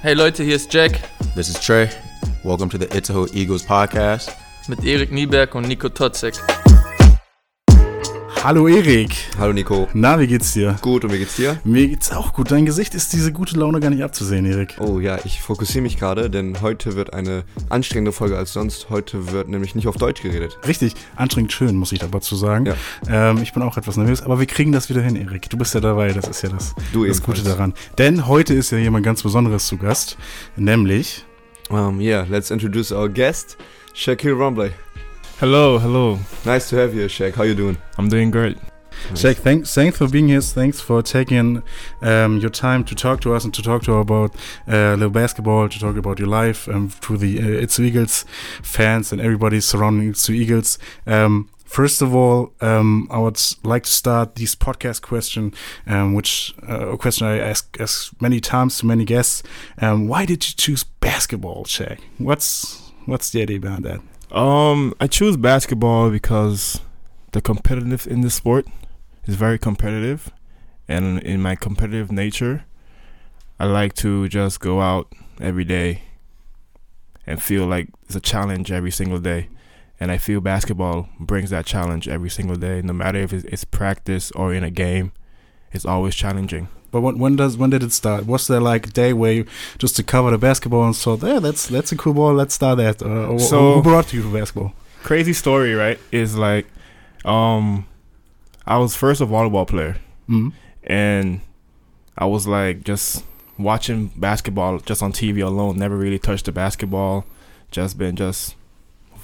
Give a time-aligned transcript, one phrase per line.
[0.00, 1.00] Hey Leute, hier ist Jack
[1.34, 1.90] This is Trey.
[2.42, 4.32] Welcome to the Itzehoe Eagles podcast.
[4.68, 6.34] mit Erik Nieberg und Nico Totzek.
[8.46, 9.10] Hallo Erik.
[9.40, 9.88] Hallo Nico.
[9.92, 10.76] Na, wie geht's dir?
[10.80, 11.58] Gut, und wie geht's dir?
[11.64, 12.52] Mir geht's auch gut.
[12.52, 14.76] Dein Gesicht ist diese gute Laune gar nicht abzusehen, Erik.
[14.78, 18.88] Oh ja, ich fokussiere mich gerade, denn heute wird eine anstrengende Folge als sonst.
[18.88, 20.60] Heute wird nämlich nicht auf Deutsch geredet.
[20.64, 22.66] Richtig anstrengend schön, muss ich aber zu sagen.
[22.66, 22.76] Ja.
[23.08, 25.50] Ähm, ich bin auch etwas nervös, aber wir kriegen das wieder hin, Erik.
[25.50, 27.22] Du bist ja dabei, das ist ja das, Du das ebenfalls.
[27.22, 27.74] Gute daran.
[27.98, 30.18] Denn heute ist ja jemand ganz Besonderes zu Gast,
[30.54, 31.24] nämlich
[31.68, 33.56] Um, yeah, let's introduce our guest,
[33.92, 34.70] Shaquille Rumbley.
[35.38, 36.18] Hello, hello.
[36.46, 37.34] Nice to have you, Shaq.
[37.34, 37.76] How you doing?
[37.98, 38.56] I'm doing great.
[39.12, 40.40] Jake, thanks, thanks for being here.
[40.40, 41.62] Thanks for taking
[42.00, 44.34] um, your time to talk to us and to talk to us about
[44.66, 48.24] uh, little basketball, to talk about your life, um, to the uh, It's Eagles
[48.62, 50.78] fans and everybody surrounding It's Eagles.
[51.06, 55.52] Um, first of all, um, I would like to start this podcast question,
[55.86, 59.42] um, which uh, a question I ask ask many times to many guests.
[59.82, 61.98] Um, why did you choose basketball, Shaq?
[62.16, 64.00] What's what's the idea behind that?
[64.30, 66.80] Um, I choose basketball because
[67.32, 68.66] the competitive in the sport
[69.24, 70.30] is very competitive,
[70.88, 72.64] and in my competitive nature,
[73.58, 76.02] I like to just go out every day
[77.26, 79.48] and feel like it's a challenge every single day.
[79.98, 84.30] And I feel basketball brings that challenge every single day, no matter if it's practice
[84.32, 85.12] or in a game.
[85.72, 86.68] It's always challenging.
[86.96, 88.26] But when, when does when did it start?
[88.26, 89.44] Was there like a day where you
[89.78, 92.78] just to cover the basketball and thought, yeah, that's that's a cool ball, let's start
[92.78, 93.02] that.
[93.02, 94.72] Uh, or, So- who brought you to basketball?
[95.02, 95.98] Crazy story, right?
[96.10, 96.66] Is like,
[97.24, 97.86] um,
[98.66, 99.96] I was first a volleyball player.
[100.28, 100.52] Mm.
[100.82, 101.40] and
[102.18, 103.24] I was like just
[103.58, 105.78] watching basketball just on TV alone.
[105.78, 107.24] Never really touched the basketball.
[107.70, 108.54] Just been just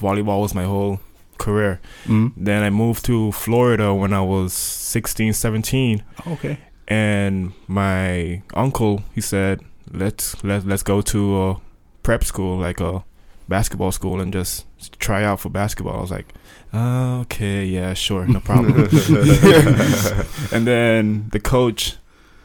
[0.00, 1.00] volleyball was my whole
[1.38, 1.80] career.
[2.06, 2.32] Mm.
[2.36, 6.58] Then I moved to Florida when I was 16, 17, Okay.
[6.88, 11.60] And my uncle he said, "Let's let let's go to a
[12.02, 13.04] prep school, like a
[13.48, 14.66] basketball school, and just
[14.98, 16.26] try out for basketball." I was like,
[16.72, 18.74] "Uh, "Okay, yeah, sure, no problem."
[20.52, 21.96] and then the coach,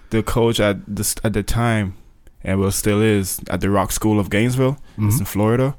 [0.09, 1.95] the coach at the at the time,
[2.43, 5.25] and well still is at the Rock School of Gainesville, it's in.
[5.25, 5.75] Florida.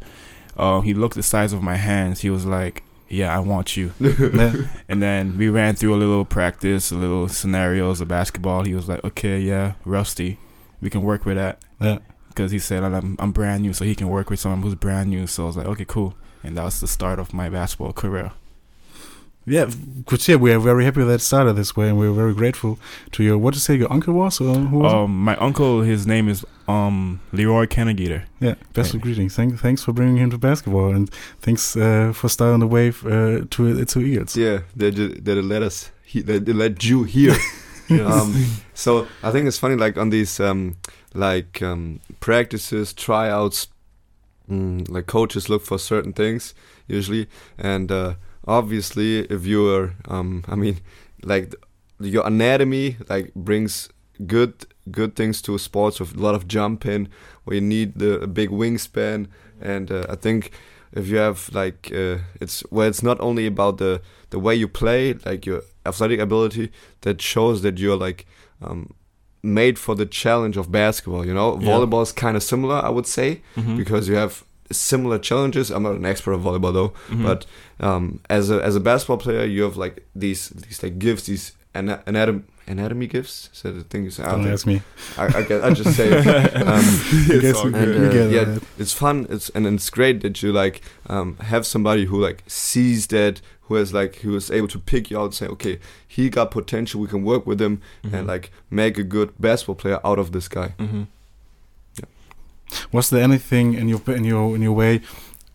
[0.57, 2.21] Uh, he looked the size of my hands.
[2.23, 3.93] He was like, "Yeah, I want you."
[4.89, 8.65] And then we ran through a little practice, a little scenarios of basketball.
[8.65, 10.39] He was like, "Okay, yeah, rusty,
[10.81, 11.99] we can work with that." Yeah.
[12.29, 15.11] Because he said I'm I'm brand new, so he can work with someone who's brand
[15.11, 15.27] new.
[15.27, 18.33] So I was like, "Okay, cool." And that was the start of my basketball career.
[19.49, 19.71] Yeah,
[20.05, 20.39] good to hear.
[20.39, 22.79] We are very happy that it started this way, and we're very grateful
[23.13, 23.39] to you.
[23.39, 24.41] What did you say your uncle was?
[24.41, 28.23] Or who was Um, my uncle, his name is um Leroy Kennegater.
[28.41, 29.35] Yeah, best of greetings.
[29.37, 31.09] Thank, thanks for bringing him to basketball, and
[31.41, 34.37] thanks uh, for starting the wave uh, to to Eagles.
[34.37, 35.91] Yeah, they did- they let us.
[36.05, 37.37] He, they, they let you here.
[37.91, 38.35] um,
[38.75, 40.77] so I think it's funny, like on these um,
[41.15, 43.69] like um, practices, tryouts,
[44.51, 46.55] mm, like coaches look for certain things
[46.87, 47.27] usually,
[47.59, 48.15] and uh,
[48.49, 50.79] obviously if you're, um, I mean,
[51.23, 51.51] like
[52.01, 53.89] th- your anatomy like brings
[54.27, 54.55] good
[54.91, 57.09] good things to sports with a lot of jumping,
[57.45, 59.27] where you need the a big wingspan,
[59.61, 60.51] and uh, I think
[60.93, 64.01] if you have like uh, it's well, it's not only about the
[64.31, 66.71] the way you play, like your athletic ability,
[67.03, 68.27] that shows that you're like
[68.63, 68.93] um,
[69.43, 71.25] made for the challenge of basketball.
[71.27, 71.69] You know, Yeah.
[71.69, 73.77] volleyball is kind of similar, I would say, Mhm.
[73.77, 75.71] because you have similar challenges.
[75.71, 77.23] I'm not an expert of volleyball though, Mhm.
[77.23, 77.47] but
[77.81, 81.53] um, as a as a basketball player, you have like these these like gifts, these
[81.75, 83.49] ana- anatom anatomy gifts.
[83.53, 84.83] So the thing is, I, Don't don't ask me.
[85.17, 86.09] I, I, guess, I just say.
[86.55, 86.85] Um,
[87.29, 88.63] You guess we, and, uh, yeah, that.
[88.79, 89.27] it's fun.
[89.31, 93.77] It's and it's great that you like um, have somebody who like sees that, who
[93.77, 97.01] has like who is able to pick you out and say, okay, he got potential.
[97.01, 98.13] We can work with him Mhm.
[98.15, 100.75] and like make a good basketball player out of this guy.
[100.79, 101.07] Mhm.
[102.93, 105.01] Was there anything in your in your in your way?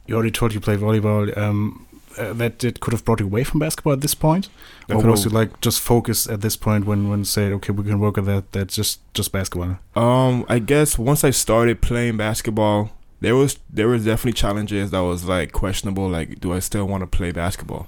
[0.08, 1.36] You already told you played volleyball.
[1.38, 4.48] Um, uh, that it could have brought you away from basketball at this point,
[4.88, 7.84] or could was you like just focused at this point when when say okay we
[7.84, 8.52] can work with that?
[8.52, 9.80] That's just just basketball.
[9.96, 15.00] Um, I guess once I started playing basketball, there was there was definitely challenges that
[15.00, 16.08] was like questionable.
[16.08, 17.88] Like, do I still want to play basketball?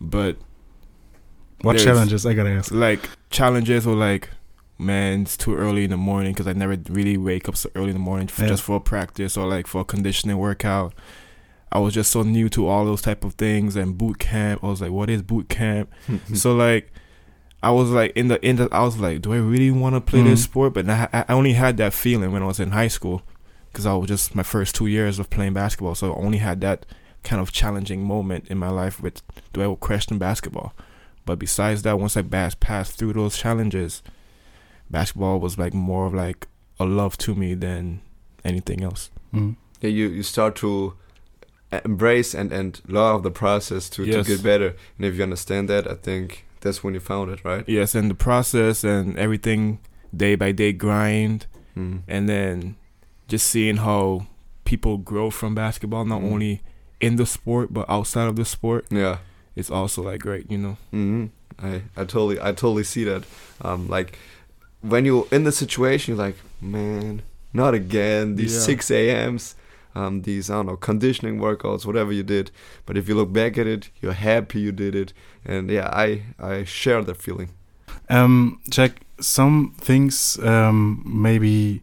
[0.00, 0.36] But
[1.62, 2.72] What challenges I gotta ask?
[2.72, 4.30] like challenges or like,
[4.80, 7.88] man, it's too early in the morning because I never really wake up so early
[7.88, 8.48] in the morning for, Yeah.
[8.48, 10.94] just for a practice or like for a conditioning workout.
[11.72, 14.64] I was just so new to all those type of things and boot camp.
[14.64, 15.90] I was like, what is boot camp?
[16.34, 16.92] so like
[17.62, 20.00] I was like in the in the I was like, do I really want to
[20.00, 20.44] play this Mhm.
[20.44, 20.74] sport?
[20.74, 23.22] But I, I only had that feeling when I was in high school
[23.70, 26.60] because I was just my first two years of playing basketball, so I only had
[26.62, 26.86] that
[27.22, 29.22] kind of challenging moment in my life with
[29.52, 30.72] do I question basketball?
[31.26, 34.02] But besides that, once I bas- passed through those challenges,
[34.90, 36.46] basketball was like more of like
[36.78, 38.00] a love to me than
[38.44, 39.10] anything else.
[39.34, 39.56] Mm.
[39.80, 40.94] Yeah, you you start to
[41.84, 44.26] embrace and and love the process to Yes.
[44.26, 44.74] to get better.
[44.98, 47.64] And if you understand that, I think that's when you found it, right?
[47.68, 49.78] Yes, and the process and everything
[50.16, 51.46] day by day grind
[51.76, 52.02] Mm.
[52.08, 52.74] and then
[53.28, 54.26] just seeing how
[54.64, 56.32] people grow from basketball not Mhm.
[56.32, 56.60] only
[57.00, 59.18] in the sport but outside of the sport Yeah.
[59.54, 61.26] it's also like great you know hmm
[61.62, 63.22] I I totally I totally see that.
[63.62, 64.18] Um, like
[64.82, 67.22] when you're in the situation, you're like, man,
[67.52, 68.36] not again.
[68.36, 68.60] These Yeah.
[68.60, 69.54] six a.m.s,
[69.94, 72.50] um, these I don't know conditioning workouts, whatever you did.
[72.86, 75.12] But if you look back at it, you're happy you did it,
[75.44, 77.50] and yeah, I I share that feeling.
[78.08, 81.82] Um, Jack, some things um, maybe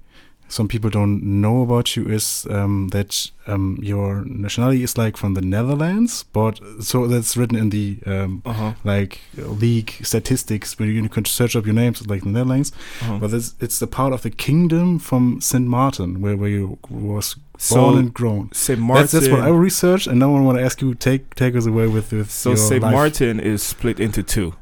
[0.49, 5.33] some people don't know about you is um, that um, your nationality is like from
[5.33, 11.07] the Netherlands, but so that's written in the um, uh-huh, like league statistics where you
[11.09, 12.71] can search up your names like the Netherlands.
[13.01, 13.17] uh-huh.
[13.19, 17.35] But it's it's a part of the kingdom from Saint Martin where where you was
[17.69, 18.51] born and grown.
[18.53, 18.79] St.
[18.79, 21.55] Martin That's, that's what I researched, and now I want to ask you take take
[21.55, 22.81] us away with with so St.
[22.81, 22.93] life.
[22.93, 24.53] Martin is split into two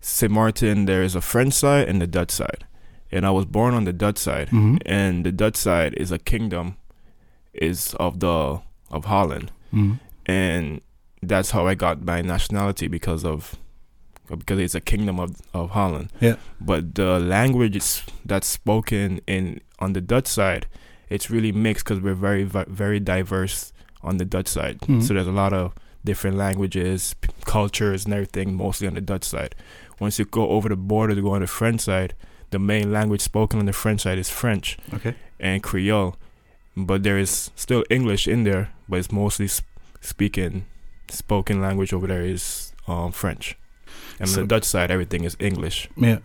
[0.00, 0.30] St.
[0.30, 2.66] Martin there is a French side and the Dutch side
[3.14, 4.78] and I was born on the Dutch side Mhm.
[5.00, 6.66] and the Dutch side is a kingdom
[7.68, 9.98] is of the of Holland Mhm.
[10.26, 10.80] and
[11.22, 13.56] that's how I got my nationality because of
[14.38, 16.08] because it's a kingdom of, of Holland.
[16.20, 16.36] Yeah.
[16.60, 17.76] But the language
[18.24, 20.66] that's spoken in on the Dutch side,
[21.10, 22.44] it's really mixed because we're very
[22.84, 23.72] very diverse
[24.02, 24.78] on the Dutch side.
[24.80, 25.02] Mhm.
[25.02, 25.72] So there's a lot of
[26.04, 29.54] different languages, p- cultures, and everything, mostly on the Dutch side.
[30.00, 32.14] Once you go over the border to go on the French side,
[32.54, 35.14] the main language spoken on the French side is French Okay.
[35.38, 36.14] and Creole,
[36.76, 39.66] but there is still English in there, but it's mostly sp-
[40.00, 40.64] speaking
[41.10, 43.56] spoken language over there is um, French,
[44.20, 45.88] and on the Dutch side everything is English.
[45.96, 46.18] Yeah.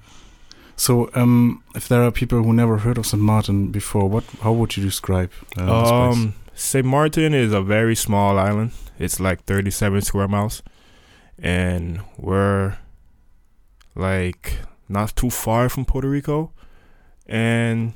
[0.76, 3.22] So, um, if there are people who never heard of St.
[3.22, 6.10] Martin before, what how would you describe uh?
[6.10, 8.72] Um, Saint Martin is a very small island.
[8.98, 10.64] It's like 37 square miles,
[11.38, 12.78] and we're
[13.96, 14.60] like
[14.90, 16.52] not too far from Puerto Rico,
[17.28, 17.94] and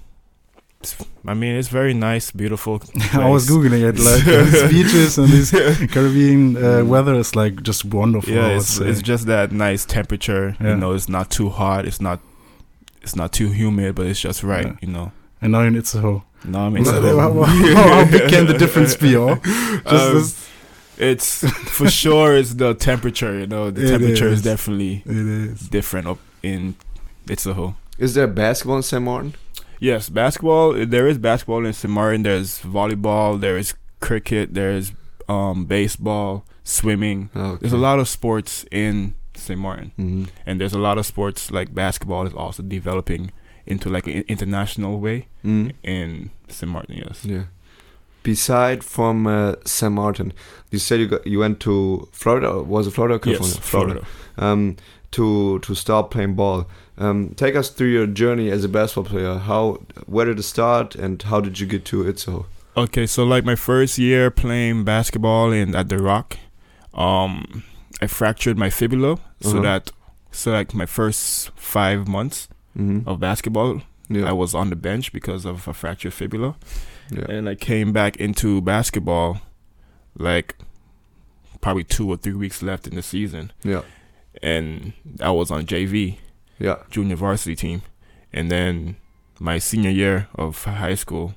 [0.81, 0.95] it's-
[1.25, 2.81] I mean it's very nice, beautiful.
[3.13, 5.51] I was googling it, like these beaches and this
[5.93, 8.33] Caribbean uh, weather is like just wonderful.
[8.33, 10.55] Yeah, it's, it's just that nice temperature.
[10.59, 10.71] Yeah.
[10.71, 11.85] You know, it's not too hot.
[11.85, 12.19] It's not
[13.01, 14.65] it's not too humid, but it's just right.
[14.65, 14.75] Yeah.
[14.81, 15.11] You know.
[15.41, 16.23] and now in Itzehoe.
[16.45, 19.11] No, I mean, how, how- big can the difference be?
[19.13, 20.23] Just Um,
[20.97, 22.35] it's for sure.
[22.35, 23.39] It's the temperature.
[23.39, 24.39] You know, the It temperature is.
[24.39, 24.41] is.
[24.43, 25.59] definitely it is.
[25.69, 26.75] different up in
[27.27, 27.75] Itzehoe.
[27.97, 29.03] Is there basketball in St.
[29.03, 29.35] Martin?
[29.79, 30.73] Yes, basketball.
[30.85, 31.91] There is basketball in St.
[31.93, 32.23] Martin.
[32.23, 33.39] There's volleyball.
[33.39, 34.53] There is cricket.
[34.53, 34.93] There's
[35.29, 37.29] um, baseball, swimming.
[37.35, 37.57] Okay.
[37.61, 39.59] There's a lot of sports in St.
[39.59, 39.91] Martin.
[39.95, 43.31] hmm and there's a lot of sports like basketball is also developing
[43.65, 46.71] into like an international way mm in St.
[46.71, 46.95] Martin.
[46.97, 47.25] Yes.
[47.25, 47.43] Yeah.
[48.21, 49.91] Beside from uh, St.
[49.91, 50.31] Martin,
[50.71, 52.61] you said you got you went to Florida.
[52.63, 53.15] Was it Florida?
[53.15, 53.61] or Yes, California?
[53.61, 54.07] Florida.
[54.37, 54.75] Um,
[55.11, 56.67] to to start playing ball.
[56.97, 59.35] Um, take us through your journey as a basketball player.
[59.39, 62.45] How where did it start, and how did you get to Itzehoe?
[62.77, 66.37] Okay, so like my first year playing basketball in at the Rock,
[66.93, 67.63] um,
[68.01, 69.61] I fractured my fibula, so Uh-huh.
[69.61, 69.91] that
[70.31, 72.47] so like my first five months
[72.77, 73.07] Mm-hmm.
[73.07, 74.27] of basketball, yeah.
[74.27, 76.55] I was on the bench because of a fractured fibula,
[77.11, 77.25] yeah.
[77.29, 79.41] and I came back into basketball,
[80.17, 80.55] like
[81.61, 83.81] probably two or three weeks left in the season, yeah.
[84.41, 86.17] and I was on JV.
[86.59, 86.77] Yeah.
[86.89, 87.81] junior varsity team.
[88.31, 88.95] And then
[89.39, 91.35] my senior year of high school,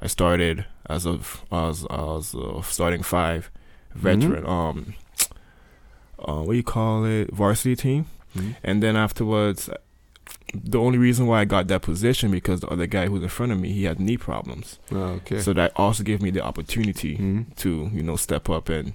[0.00, 3.50] I started as of as as a starting five
[3.94, 4.46] veteran.
[4.46, 4.94] Um,
[6.18, 7.32] uh, what do you call it?
[7.32, 8.06] Varsity team.
[8.36, 8.56] Mhm.
[8.62, 9.68] And then afterwards,
[10.54, 13.52] the only reason why I got that position because the other guy who's in front
[13.52, 14.78] of me, he had knee problems.
[14.92, 15.40] Oh, okay.
[15.40, 17.56] So that also gave me the opportunity Mhm.
[17.56, 18.92] to you know step up and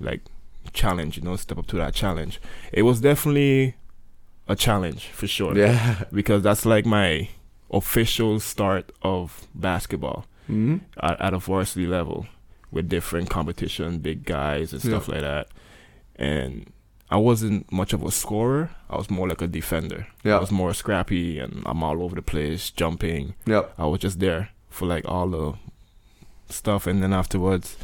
[0.00, 0.22] like
[0.72, 1.16] challenge.
[1.16, 2.40] You know, step up to that challenge.
[2.72, 3.74] It was definitely
[4.48, 6.04] a challenge for sure Yeah.
[6.12, 7.28] because that's like my
[7.70, 12.26] official start of basketball hmm at, at a varsity level
[12.70, 15.48] with different competition, big guys and stuff like that.
[16.16, 16.70] And
[17.10, 18.70] I wasn't much of a scorer.
[18.90, 20.06] I was more like a defender.
[20.24, 20.36] Yeah.
[20.36, 23.34] I was more scrappy and I'm all over the place, jumping.
[23.46, 23.62] Yeah.
[23.78, 25.54] I was just there for like all the
[26.52, 26.86] stuff.
[26.86, 27.76] And then afterwards,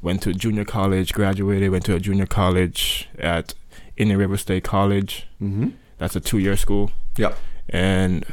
[0.00, 3.54] went to junior college, graduated, went to a junior college at
[3.96, 5.26] Indian River State College.
[5.38, 5.68] hmm
[5.98, 6.90] That's a two year school.
[7.16, 7.34] Yeah.
[7.68, 8.24] And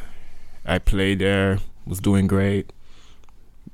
[0.65, 2.72] I played there, was doing great.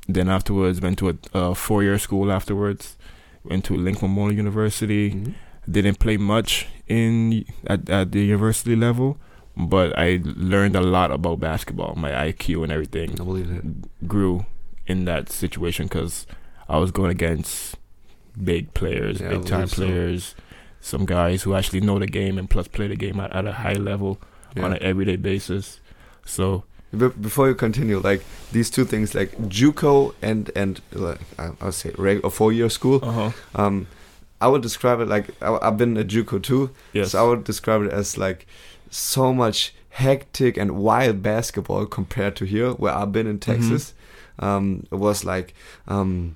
[0.08, 2.98] Then afterwards, went to a, a four year school afterwards.
[3.44, 5.10] Went to Lincoln Memorial University.
[5.12, 5.32] hmm
[5.70, 9.17] Didn't play much in at, at the university level,
[9.56, 11.96] but I learned a lot about basketball.
[11.96, 14.08] My IQ and everything I believe it.
[14.08, 14.46] grew
[14.86, 16.25] in that situation because
[16.70, 17.75] I was going against
[18.41, 20.36] big players, Yeah, big time players.
[20.38, 20.44] so.
[20.88, 23.51] Some guys who actually know the game and plus play the game at, at a
[23.53, 24.17] high level
[24.56, 24.65] Yeah.
[24.65, 25.79] on an everyday basis.
[26.25, 31.51] So Be- before you continue, like these two things, like JUCO and and like I-
[31.62, 33.00] I'll say reg- or four year school.
[33.03, 33.32] uh-huh.
[33.56, 33.88] Um,
[34.39, 37.44] I would describe it like I, I've been at JUCO too, yes, so I would
[37.44, 38.46] describe it as like
[38.89, 43.94] so much hectic and wild basketball compared to here, where I've been in Texas.
[44.39, 45.53] Um, it was like
[45.88, 46.36] um,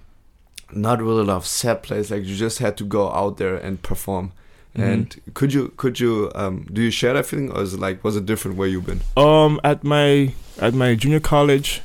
[0.74, 2.10] not really a lot of set plays.
[2.12, 4.32] Like you just had to go out there and perform.
[4.78, 4.84] Mhm.
[4.94, 8.04] And could you could you um, do you share that feeling, or is it like
[8.04, 9.02] was it different where you've been?
[9.18, 11.82] Um, at my at my junior college,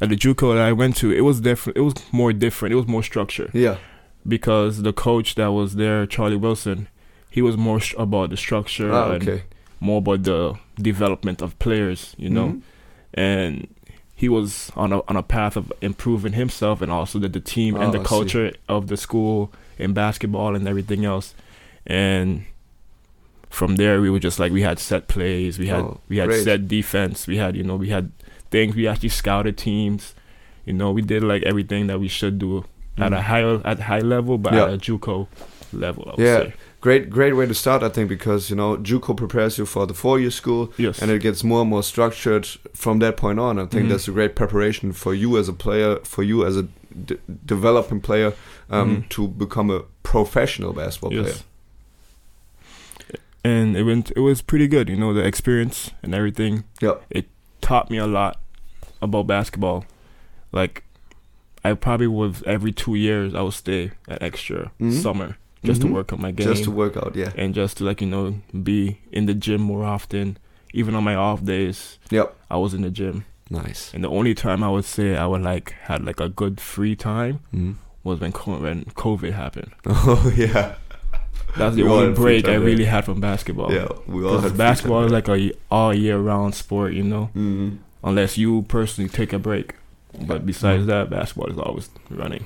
[0.00, 1.76] at the JUCO that I went to, it was different.
[1.76, 2.72] It was more different.
[2.72, 3.76] It was more structured Yeah.
[4.26, 6.88] because the coach that was there, Charlie Wilson,
[7.30, 9.42] he was more about the structure Ah, and okay.
[9.80, 12.14] more about the development of players.
[12.16, 12.60] You know, Mhm.
[13.14, 13.66] and
[14.14, 17.74] he was on a on a path of improving himself and also the, the team
[17.74, 18.08] and Oh, the I see.
[18.08, 21.34] culture of the school in basketball and everything else.
[21.86, 22.44] And
[23.48, 26.28] from there, we were just like we had set plays, we had Oh, we had
[26.28, 26.44] great.
[26.44, 28.12] set defense, we had you know we had
[28.50, 28.74] things.
[28.76, 30.14] We actually scouted teams.
[30.66, 32.64] You know, we did like everything that we should do
[32.98, 33.20] at a Mm.
[33.22, 34.64] high at high level, but Yeah.
[34.66, 35.26] at a JUCO
[35.72, 36.14] level.
[36.18, 36.38] Yeah.
[36.44, 36.52] say.
[36.80, 39.94] Great, great way to start, I think, because you know JUCO prepares you for the
[39.94, 41.02] four-year school, Yes.
[41.02, 43.58] and it gets more and more structured from that point on.
[43.58, 43.90] I think Mhm.
[43.90, 46.66] that's a great preparation for you as a player, for you as a
[47.06, 48.32] d- developing player,
[48.70, 49.08] um, Mhm.
[49.10, 51.34] to become a professional basketball player.
[53.44, 54.10] And it went.
[54.14, 54.88] It was pretty good.
[54.88, 56.64] You know, the experience and everything.
[56.80, 56.94] Yeah.
[57.08, 57.26] It
[57.60, 58.38] taught me a lot
[59.00, 59.86] about basketball.
[60.52, 60.84] Like,
[61.64, 64.92] I probably would every two years I would stay at extra Mhm.
[64.92, 65.86] summer just Mhm.
[65.86, 67.32] to work on my game Just to work out, yeah.
[67.36, 70.36] and just to like you know be in the gym more often.
[70.72, 72.34] Even on my off days, Yep.
[72.50, 73.24] I was in the gym.
[73.50, 73.90] Nice.
[73.92, 76.94] And the only time I would say I would like had like a good free
[76.94, 77.74] time Mhm.
[78.04, 79.72] was when when COVID happened.
[79.86, 80.74] Oh yeah.
[81.56, 83.72] That's the We only break I really had from basketball.
[83.72, 86.92] Yeah, we all 'Cause had free basketball is like a y- all year round sport,
[86.92, 87.78] you know, Mhm.
[88.04, 89.74] unless you personally take a break.
[90.26, 92.44] But besides that, basketball is always running.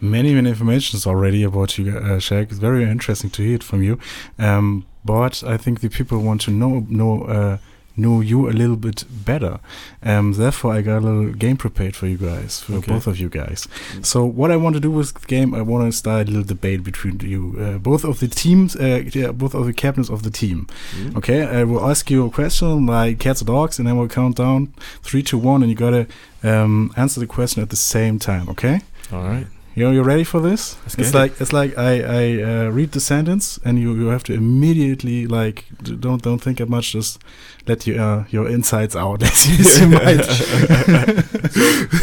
[0.00, 2.50] many many informations already about you, uh, Shaq.
[2.50, 3.98] It's very interesting to hear it from you.
[4.38, 7.56] Um, but I think the people want to know know uh,
[7.96, 9.58] know you a little bit better.
[10.02, 12.92] Um, therefore, I got a little game prepared for you guys, for Okay.
[12.92, 13.68] both of you guys.
[14.02, 16.44] So what I want to do with the game, I want to start a little
[16.44, 20.22] debate between you, uh, both of the teams, uh, yeah, both of the captains of
[20.22, 20.66] the team.
[20.96, 21.16] Mhm.
[21.16, 24.36] Okay, I will ask you a question like cats or dogs, and then we'll count
[24.36, 24.68] down
[25.02, 26.06] three to one, and you gotta
[26.42, 28.48] um, answer the question at the same time.
[28.50, 28.80] Okay.
[29.12, 29.46] All right.
[29.76, 30.76] You know, you ready for this?
[30.82, 31.14] Let's it's get it.
[31.18, 35.26] like it's like I I uh, read the sentence and you, you have to immediately
[35.26, 35.64] like
[36.00, 36.92] don't don't think that much.
[36.92, 37.18] Just
[37.66, 40.20] let your uh, your insides out as you, as you might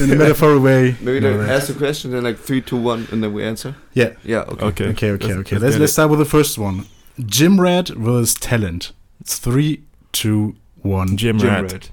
[0.01, 0.96] in a metaphorical way.
[1.00, 3.75] Maybe you they ask the question, then like three, two, one, and then we answer.
[3.94, 4.13] Yeah.
[4.24, 4.40] Yeah.
[4.42, 4.66] Okay.
[4.66, 4.86] Okay.
[4.90, 5.56] Okay, okay, Let's- okay.
[5.56, 5.94] let's Let's get let's it.
[5.94, 6.86] start with the first one.
[7.25, 8.92] Gym rat versus talent.
[9.22, 11.16] It's three, two, one.
[11.16, 11.72] Jim, Gym rat.
[11.72, 11.90] rat.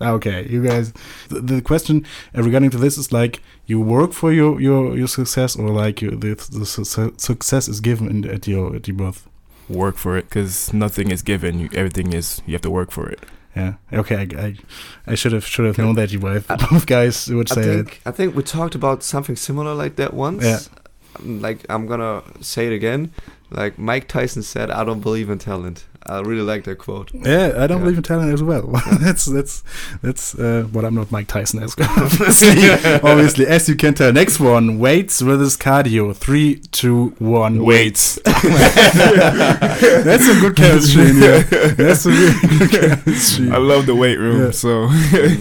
[0.00, 0.92] Okay, you guys.
[1.28, 5.08] The, the question uh, regarding to this is like you work for your your your
[5.08, 8.96] success, or like you, the the su- success is given in, at your at your
[8.96, 9.26] birth.
[9.68, 11.58] Work for it, because nothing is given.
[11.58, 13.20] You, everything is you have to work for it.
[13.56, 13.74] Yeah.
[13.92, 14.16] Okay.
[14.16, 14.56] I I,
[15.06, 15.82] I should have should have Okay.
[15.82, 17.74] known that you both both guys would I say it.
[17.74, 20.44] think I think we talked about something similar like that once.
[20.44, 20.60] Yeah.
[21.18, 23.10] Um, Like I'm gonna say it again.
[23.50, 27.10] Like Mike Tyson said, "I don't believe in talent." I really like that quote.
[27.12, 27.84] Yeah, I don't Yeah.
[27.84, 28.66] believe in talent as well.
[29.00, 29.62] that's that's
[30.02, 30.34] that's.
[30.38, 31.90] Uh, but I'm not Mike Tyson as well.
[31.98, 32.70] obviously,
[33.02, 34.12] obviously, as you can tell.
[34.12, 36.14] Next one: weights versus cardio.
[36.16, 37.62] Three, two, one.
[37.64, 38.18] Weights.
[38.24, 38.44] That's
[40.26, 41.12] some good chemistry.
[41.12, 42.70] That's some really good
[43.04, 43.50] chemistry.
[43.50, 44.44] I love the weight room.
[44.46, 44.50] Yeah.
[44.50, 44.88] So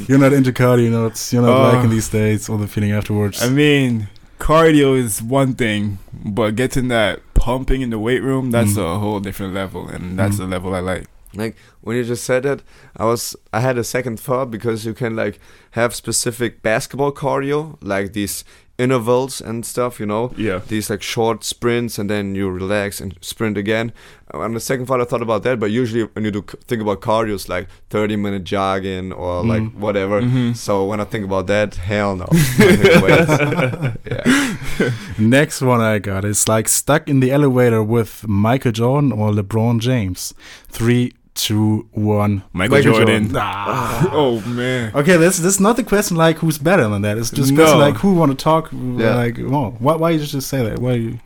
[0.07, 0.89] You're not into cardio.
[0.89, 1.33] You're not.
[1.33, 1.74] You're not Oh.
[1.75, 3.41] liking these days or the feeling afterwards.
[3.41, 4.09] I mean,
[4.39, 8.96] cardio is one thing, but getting that pumping in the weight room, that's Mm.
[8.96, 10.39] a whole different level, and that's Mm.
[10.39, 11.06] the level I like.
[11.36, 12.62] Like when you just said that,
[12.96, 15.39] I was I had a second thought because you can like
[15.72, 18.44] have specific basketball cardio, like these
[18.77, 20.00] intervals and stuff.
[20.00, 20.62] You know, Yeah.
[20.67, 23.91] these like short sprints and then you relax and sprint again.
[24.34, 27.00] On the second thought, I thought about that, but usually when you do think about
[27.01, 29.75] cardio, it's like 30 minute jogging or like Mm.
[29.75, 30.22] whatever.
[30.22, 30.55] Mhm.
[30.55, 32.27] So when I think about that, hell no.
[32.31, 33.98] I think weights.
[34.12, 34.91] yeah.
[35.17, 39.79] Next one I got is like stuck in the elevator with Michael Jordan or LeBron
[39.79, 40.34] James.
[40.69, 42.44] Three, two, one.
[42.51, 43.24] Michael, Michael Jordan.
[43.24, 43.38] Jordan.
[43.39, 44.10] Ah.
[44.12, 44.91] oh man.
[44.96, 47.17] Okay, this this is not the question like who's better than that.
[47.17, 47.63] It's just No.
[47.63, 48.70] question like who want to talk.
[48.74, 49.15] Yeah.
[49.15, 50.79] Like, oh, why why you just say that?
[50.79, 51.20] Why you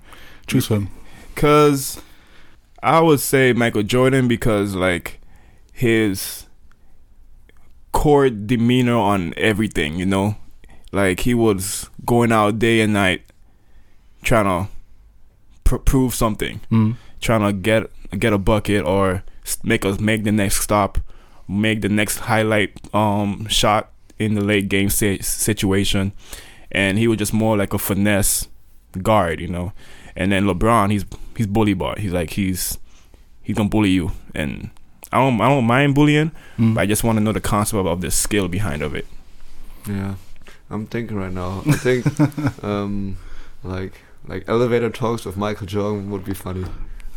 [0.47, 0.89] choose him?
[1.35, 1.99] Cause
[2.83, 5.19] I would say Michael Jordan because like
[5.71, 6.45] his
[7.91, 10.35] core demeanor on everything, you know?
[10.91, 13.21] Like he was going out day and night
[14.23, 14.71] trying to
[15.63, 16.95] pr- prove something, Mm.
[17.21, 17.89] trying to get
[18.19, 19.23] get a bucket or
[19.63, 20.97] make us make the next stop,
[21.47, 26.11] make the next highlight um shot in the late game si- situation.
[26.71, 28.47] And he was just more like a finesse
[29.01, 29.73] guard, you know.
[30.15, 31.05] And then LeBron, he's
[31.35, 31.95] he's bully ball.
[31.97, 32.77] He's like he's
[33.43, 34.69] he's gonna bully you, and
[35.11, 36.75] I don't I don't mind bullying, Mm.
[36.75, 39.05] but I just want to know the concept of the skill behind of it.
[39.87, 40.15] Yeah,
[40.69, 41.63] I'm thinking right now.
[41.65, 42.05] I think
[42.63, 43.17] um,
[43.63, 43.93] like
[44.27, 46.65] like elevator talks with Michael Jordan would be funny,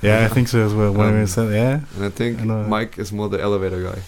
[0.02, 0.92] Yeah, I think so as well.
[0.92, 2.64] When Um, we said, yeah, and I think I know.
[2.64, 4.00] Mike is more the elevator guy.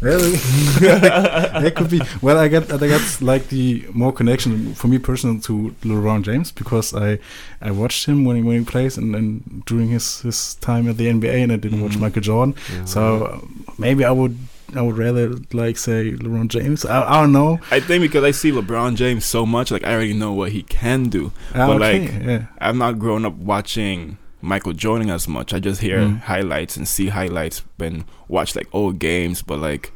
[0.00, 0.30] really,
[0.80, 2.00] that could be.
[2.22, 6.52] Well, I get, I got like the more connection for me personally to LeBron James
[6.52, 7.18] because I,
[7.60, 10.96] I watched him when he when he plays and, and during his his time at
[10.96, 12.00] the NBA, and I didn't watch Mhm.
[12.00, 12.54] Michael Jordan.
[12.72, 12.84] Yeah.
[12.84, 13.40] So uh,
[13.78, 14.38] maybe I would,
[14.74, 16.84] I would rather like say LeBron James.
[16.86, 17.58] I, I don't know.
[17.70, 20.62] I think because I see LeBron James so much, like I already know what he
[20.62, 21.32] can do.
[21.54, 25.52] Ah, But, okay, like, yeah, I've not grown up watching Michael Jordan as much.
[25.54, 26.20] I just hear Mm.
[26.22, 29.92] highlights and see highlights and watch like old games, but like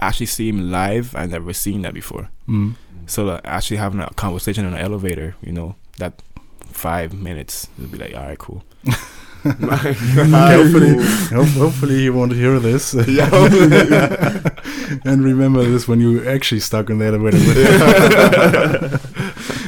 [0.00, 2.28] actually see him live, I've never seen that before.
[2.48, 2.74] mm.
[3.06, 6.22] So like, actually having a conversation in an elevator, you know, that
[6.70, 8.62] five minutes, it'll be like, all right, cool.
[9.44, 10.96] hopefully,
[11.28, 12.92] hope, hopefully you won't hear this.
[13.08, 13.30] Yeah,
[15.04, 17.38] and remember this when you actually stuck in the elevator.
[17.38, 17.56] with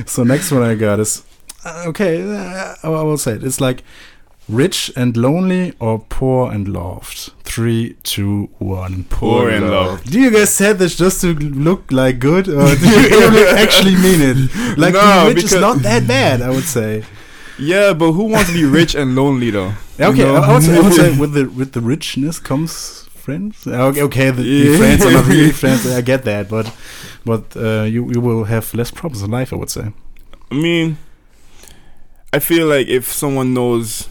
[0.08, 1.22] so next one I got is
[1.66, 2.22] okay.
[2.22, 3.44] Uh, I will say it.
[3.44, 3.82] It's like
[4.48, 7.32] rich and lonely or poor and loved.
[7.44, 9.04] Three, two, one.
[9.10, 10.10] Poor and loved.
[10.10, 14.20] Do you guys say this just to look like good, or do you actually mean
[14.20, 14.78] it?
[14.78, 17.04] Like No, rich is not that bad, I would say.
[17.58, 19.72] Yeah, but who wants to be rich and lonely though?
[20.00, 20.24] Okay?
[20.24, 23.66] I, would say, I would say with the with the richness comes friends.
[23.66, 24.78] Uh, Okay, okay the, the Yeah.
[24.78, 25.86] friends are not really friends.
[25.86, 26.72] I get that, but
[27.26, 29.52] but uh, you you will have less problems in life.
[29.52, 29.92] I would say.
[30.50, 30.96] I mean,
[32.32, 34.08] I feel like if someone knows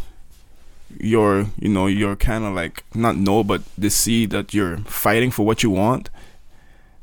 [0.99, 5.31] you're, you know, you're kind of like not know, but they see that you're fighting
[5.31, 6.09] for what you want,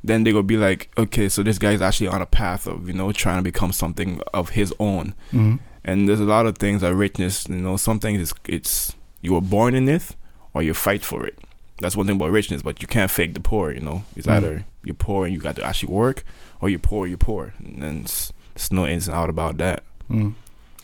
[0.05, 2.93] then they gonna be like, okay, so this guy's actually on a path of, you
[2.95, 5.15] know, trying to become something of his own.
[5.33, 5.59] Mm.
[5.85, 9.33] And there's a lot of things that richness, you know, some things it's, it's you
[9.33, 10.15] were born in it
[10.53, 11.39] or you fight for it.
[11.81, 14.05] That's one thing about richness, but you can't fake the poor, you know.
[14.17, 14.33] It's Mm.
[14.33, 16.25] either you're poor and you got to actually work,
[16.61, 17.53] or you're poor, you're poor.
[17.59, 19.83] And then it's, it's no ins and out about that.
[20.11, 20.35] Mm.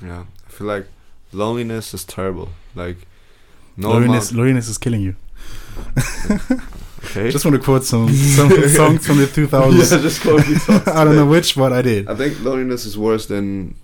[0.03, 0.87] Yeah, I feel like
[1.33, 2.51] loneliness is terrible.
[2.75, 2.97] Like
[3.77, 5.15] no loneliness, loneliness is killing you.
[7.05, 7.31] Okay.
[7.31, 9.93] Just want to quote some some songs from the 2000s.
[9.93, 10.89] yeah, just quote.
[10.97, 12.09] I don't know which, but I did.
[12.09, 13.75] I think loneliness is worse than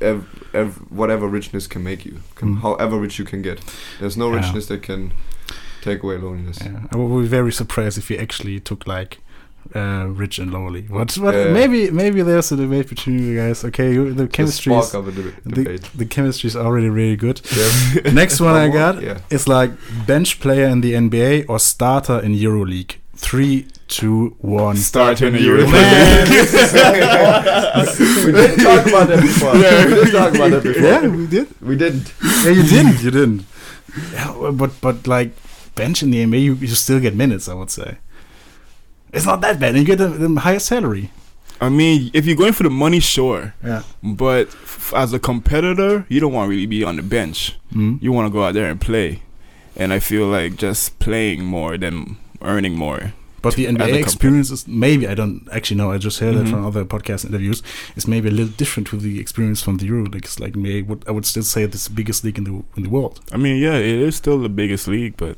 [0.00, 2.20] ev- ev- whatever richness can make you.
[2.36, 2.60] Can, Mm.
[2.62, 3.60] However rich you can get.
[4.00, 4.36] There's no Yeah.
[4.40, 5.12] richness that can
[5.82, 6.58] take away loneliness.
[6.62, 9.18] Yeah, I would be very surprised if you actually took like
[9.74, 10.82] uh, rich and lonely.
[10.82, 11.52] But, but Yeah.
[11.52, 13.64] maybe maybe there's a debate between you guys.
[13.64, 17.16] Okay, you, the The chemistry is spark of a the, the chemistry is already really
[17.16, 17.40] good.
[17.56, 18.10] Yeah.
[18.12, 18.78] Next one I One more?
[18.92, 19.18] got Yeah.
[19.30, 19.70] is like
[20.06, 22.96] bench player in the NBA or starter in EuroLeague.
[23.20, 24.76] Three, two, one.
[24.76, 25.72] Starter in EuroLeague.
[25.72, 26.28] Man, Europe.
[26.28, 26.54] this
[28.00, 29.52] is we didn't talk about that before.
[29.54, 30.82] we did talk about that before.
[30.82, 31.46] yeah, we did.
[31.60, 32.12] We didn't.
[32.44, 33.02] Yeah, you didn't.
[33.02, 33.44] You didn't.
[34.12, 35.30] Yeah, but but like
[35.74, 37.48] bench in the NBA, you, you still get minutes.
[37.48, 37.98] I would say
[39.12, 41.10] it's not that bad, and you get the, the highest salary.
[41.60, 43.52] I mean, if you're going for the money, sure.
[43.64, 43.82] Yeah.
[44.02, 47.56] But f- as a competitor, you don't want to really be on the bench.
[47.74, 48.00] Mm.
[48.00, 49.22] You want to go out there and play.
[49.76, 53.12] And I feel like just playing more than earning more.
[53.42, 55.92] But the NBA experience is maybe I don't actually know.
[55.92, 56.44] I just heard Mhm.
[56.44, 57.62] that from other podcast interviews.
[57.96, 60.16] It's maybe a little different to the experience from the EuroLeague.
[60.24, 62.82] It's like maybe would I would still say it's the biggest league in the in
[62.82, 63.20] the world.
[63.32, 65.36] I mean, yeah, it is still the biggest league, but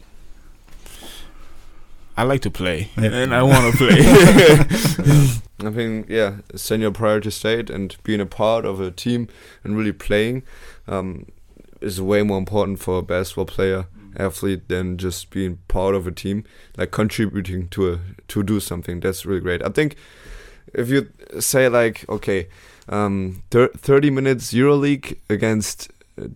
[2.20, 3.12] I like to play, Yeah.
[3.22, 3.96] and I want to play.
[5.66, 9.28] I think yeah, send your priority state and being a part of a team
[9.64, 10.42] and really playing
[10.86, 11.26] um,
[11.80, 13.86] is way more important for a basketball player
[14.18, 16.44] athlete than just being part of a team,
[16.76, 19.00] like contributing to a to do something.
[19.00, 19.62] That's really great.
[19.62, 19.96] I think
[20.74, 22.48] if you say like okay,
[22.90, 25.88] um, thir- thirty minutes EuroLeague against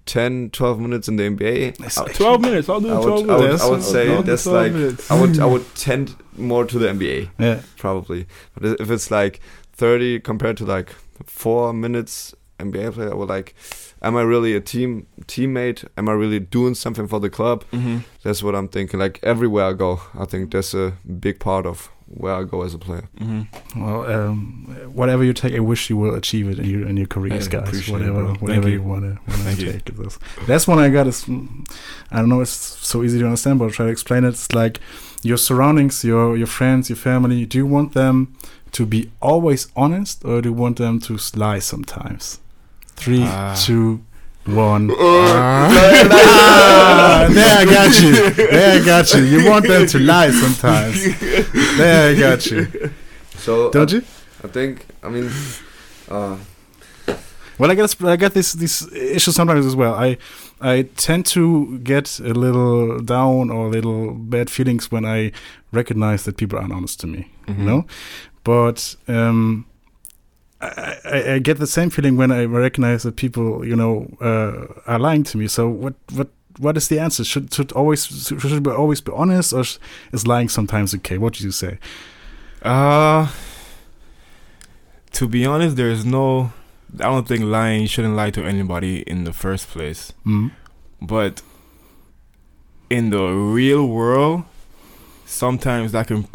[0.07, 2.69] 10, 12 minutes in the NBA, It's like- Twelve minutes.
[2.69, 3.63] I'll do I would, twelve I would, minutes.
[3.63, 5.11] I would say that's 12 like minutes.
[5.11, 8.27] I would I would tend more to the NBA Yeah, probably.
[8.59, 9.41] But if it's like
[9.73, 10.91] 30 compared to like
[11.27, 13.55] four minutes NBA play, I would like,
[14.01, 15.85] am I really a team teammate?
[15.97, 17.65] Am I really doing something for the club?
[17.73, 17.99] Mm-hmm.
[18.23, 19.01] That's what I'm thinking.
[19.01, 22.75] Like everywhere I go, I think that's a big part of where I go as
[22.75, 23.09] a player.
[23.21, 23.85] Mm-hmm.
[23.85, 27.07] Well, um, whatever you take, I wish you will achieve it in your in your
[27.09, 27.69] careers, I guys.
[27.69, 28.75] appreciate it, Whatever, whatever you.
[28.77, 29.73] you wanna wanna you.
[29.73, 29.85] take.
[29.97, 30.19] This.
[30.47, 31.07] That's one I got.
[31.07, 31.25] Is
[32.11, 32.41] I don't know.
[32.41, 34.29] It's so easy to understand, but I'll try to explain it.
[34.29, 34.81] It's like
[35.23, 37.45] your surroundings, your your friends, your family.
[37.47, 38.35] Do you want them
[38.73, 42.41] to be always honest, or do you want them to lie sometimes?
[42.97, 43.55] Three, Ah.
[43.67, 44.01] two,
[44.47, 44.91] one.
[44.99, 45.69] Ah.
[46.13, 48.31] Ah, there I got you.
[48.31, 49.23] There I got you.
[49.25, 51.03] You want them to lie sometimes.
[51.77, 52.67] There I got you.
[53.39, 54.03] So Don't I, you?
[54.43, 54.87] I think.
[55.03, 55.31] I mean,
[56.11, 56.37] uh,
[57.59, 59.95] Well, I guess I get this this issue sometimes as well.
[59.95, 60.17] I
[60.61, 65.33] I tend to get a little down or a little bad feelings when I
[65.73, 67.29] recognize that people aren't honest to me.
[67.47, 67.59] Mhm.
[67.59, 67.87] You know,
[68.45, 69.65] but um,
[70.61, 74.67] I, I, I get the same feeling when I recognize that people, you know, uh,
[74.91, 75.49] are lying to me.
[75.49, 77.25] So what what what is the answer?
[77.25, 79.79] Should should always should we always be honest, or sh-
[80.13, 81.19] is lying sometimes okay?
[81.19, 81.79] What do you say?
[82.63, 83.29] Uh,
[85.13, 86.53] to be honest, there is no.
[86.95, 87.83] I don't think lying.
[87.83, 90.13] You shouldn't lie to anybody in the first place.
[90.25, 90.53] Mm.
[91.03, 91.43] But
[92.89, 94.45] in the real world,
[95.27, 96.29] sometimes that can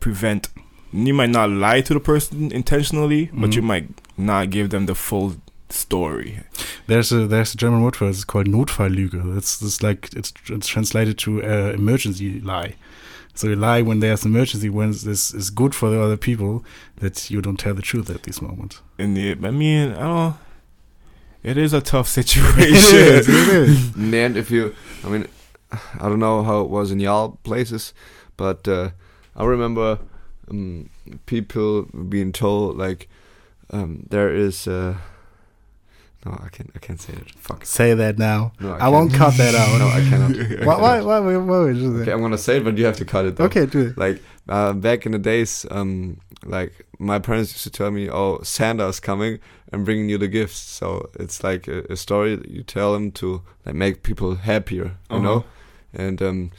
[0.00, 0.48] prevent.
[0.96, 3.66] You might not lie to the person intentionally, but you Mhm.
[3.66, 5.34] might not give them the full
[5.68, 6.38] story.
[6.86, 8.10] There's a there's a German word for it.
[8.10, 9.36] It's called Notfalllüge.
[9.36, 12.74] It's it's like it's, it's translated to uh, emergency lie.
[13.34, 16.64] So you lie when there's emergency, when this is good for the other people,
[17.00, 18.80] that you don't tell the truth at this moment.
[18.96, 20.34] In the, I mean, I don't.
[21.42, 22.74] It is a tough situation.
[22.74, 23.96] is, it is.
[23.96, 24.72] in the end, if you,
[25.04, 25.26] I mean,
[25.72, 27.92] I don't know how it was in y'all places,
[28.36, 28.90] but uh,
[29.36, 29.98] I remember
[30.50, 30.90] um,
[31.26, 33.08] people being told like
[33.70, 34.66] um, there is.
[34.68, 34.96] Uh,
[36.24, 36.70] no, I can't.
[36.74, 37.30] I can't say it.
[37.36, 37.66] Fuck.
[37.66, 38.52] Say that now.
[38.58, 39.78] No, I, won't cut that out.
[39.78, 40.34] No, I cannot.
[40.66, 42.12] why, why, why, why, why would you do Okay.
[42.12, 43.36] I'm gonna say it, but you have to cut it.
[43.36, 43.44] Though.
[43.44, 43.98] Okay, do it.
[43.98, 48.40] Like uh, back in the days, um, like my parents used to tell me, "Oh,
[48.42, 49.38] Santa's coming
[49.70, 53.10] and bringing you the gifts." So it's like a, a story that you tell them
[53.12, 55.18] to like make people happier, you Uh-huh.
[55.22, 55.44] know.
[55.92, 56.50] And um,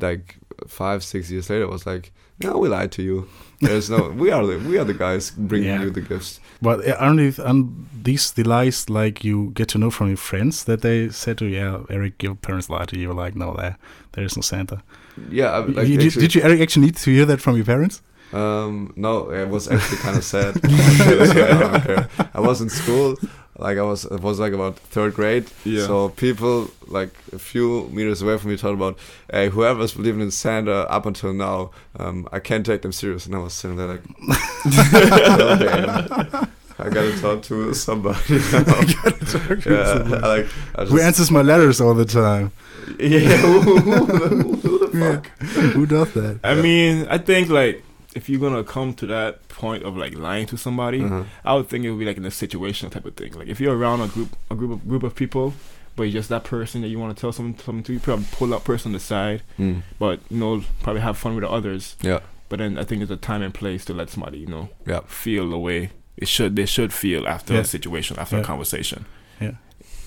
[0.00, 3.28] like five, six years later, was like, "No, we lied to you.
[3.60, 4.10] There's no.
[4.10, 5.82] we are the we are the guys bringing Yeah.
[5.82, 9.90] you the gifts." But aren't these, aren't these the lies like you get to know
[9.90, 13.02] from your friends that they said to you, yeah, Eric, your parents lied to you?
[13.02, 13.76] You're like, no, there,
[14.12, 14.82] there is no Santa.
[15.30, 17.64] Yeah, like you, did, actually- did you Eric, actually need to hear that from your
[17.66, 18.00] parents?
[18.32, 20.58] Um, no, it was actually kind of sad.
[20.64, 22.28] I.
[22.34, 23.16] I was in school,
[23.58, 25.46] like I was, it was like about third grade.
[25.64, 25.86] Yeah.
[25.86, 28.98] So people like a few meters away from me talked about,
[29.30, 33.26] hey, whoever's believing in Santa up until now, um, I can't take them serious.
[33.26, 34.02] And I was sitting there like,
[35.58, 36.48] damn.
[36.76, 39.56] I gotta talk to somebody I now.
[39.64, 42.50] yeah, I, like I Who just, answers my letters all the time?
[42.98, 45.26] yeah, who, who, who, who the fuck?
[45.74, 46.40] Who does that?
[46.42, 47.84] I mean, I think like
[48.14, 51.24] if you're gonna come to that point of like lying to somebody, Uh-huh.
[51.44, 53.32] I would think it would be like in a situational type of thing.
[53.34, 55.54] Like if you're around a group, a group of group of people,
[55.96, 58.26] but you're just that person that you want to tell something, something to, you probably
[58.32, 59.82] pull that person aside, Mm.
[59.98, 61.96] but you know, probably have fun with the others.
[62.02, 64.68] Yeah, But then I think there's a time and place to let somebody, you know,
[64.86, 65.00] yeah.
[65.06, 66.54] feel the way it should.
[66.56, 67.60] They should feel after Yeah.
[67.60, 68.42] a situation, after Yeah.
[68.42, 69.06] a conversation.
[69.40, 69.52] Yeah.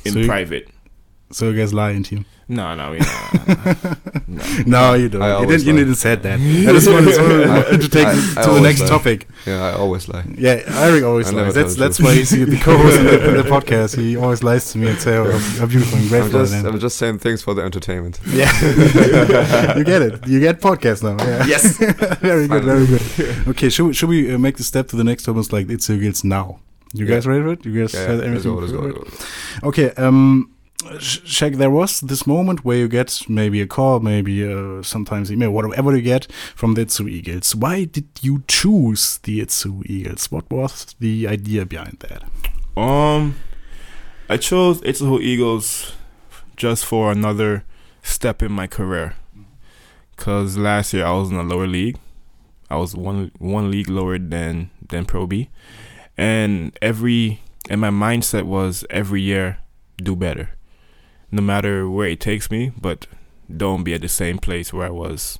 [0.05, 0.69] In So you- private.
[1.29, 2.25] So you guys lie in team?
[2.47, 4.27] No, no, we not.
[4.29, 4.43] no.
[4.65, 5.41] No, you don't.
[5.41, 6.39] You didn't, you didn't said that.
[6.39, 8.87] I just wanted to, to take I- I to the next lie.
[8.87, 9.27] topic.
[9.45, 10.23] Yeah, I always lie.
[10.37, 11.53] Yeah, Eric always I lies.
[11.55, 13.97] That's that's why he's the co-host in the, the podcast.
[13.97, 15.25] He always lies to me and say how,
[15.59, 16.65] how beautiful and I'm grateful just, I am.
[16.67, 18.21] I'm just saying things for the entertainment.
[18.27, 20.25] Yeah, you get it.
[20.25, 21.17] You get podcast now.
[21.25, 21.45] Yeah.
[21.45, 21.77] Yes.
[22.21, 22.63] very good.
[22.63, 23.47] Very good.
[23.49, 25.51] Okay, should we, should we uh, make the step to the next topic?
[25.51, 26.59] Like it's against now.
[26.93, 27.15] You Yeah.
[27.15, 27.65] guys ready for it?
[27.65, 29.67] You guys Yeah, have yeah, let's everything go, let's go, let's go.
[29.67, 34.83] Okay, um, Shaq, there was this moment where you get maybe a call, maybe uh,
[34.83, 37.55] sometimes email, whatever you get from the Itzehoe Eagles.
[37.55, 40.31] Why did you choose the Itzehoe Eagles?
[40.31, 42.23] What was the idea behind that?
[42.79, 43.35] Um,
[44.29, 45.93] I chose Itzehoe Eagles
[46.55, 47.63] just for another
[48.03, 49.15] step in my career.
[50.15, 51.97] Cause last year I was in a lower league.
[52.69, 55.49] I was one one league lower than than Pro B,
[56.17, 59.59] and every and my mindset was every year
[59.97, 60.49] do better,
[61.31, 62.71] no matter where it takes me.
[62.79, 63.07] But
[63.55, 65.39] don't be at the same place where I was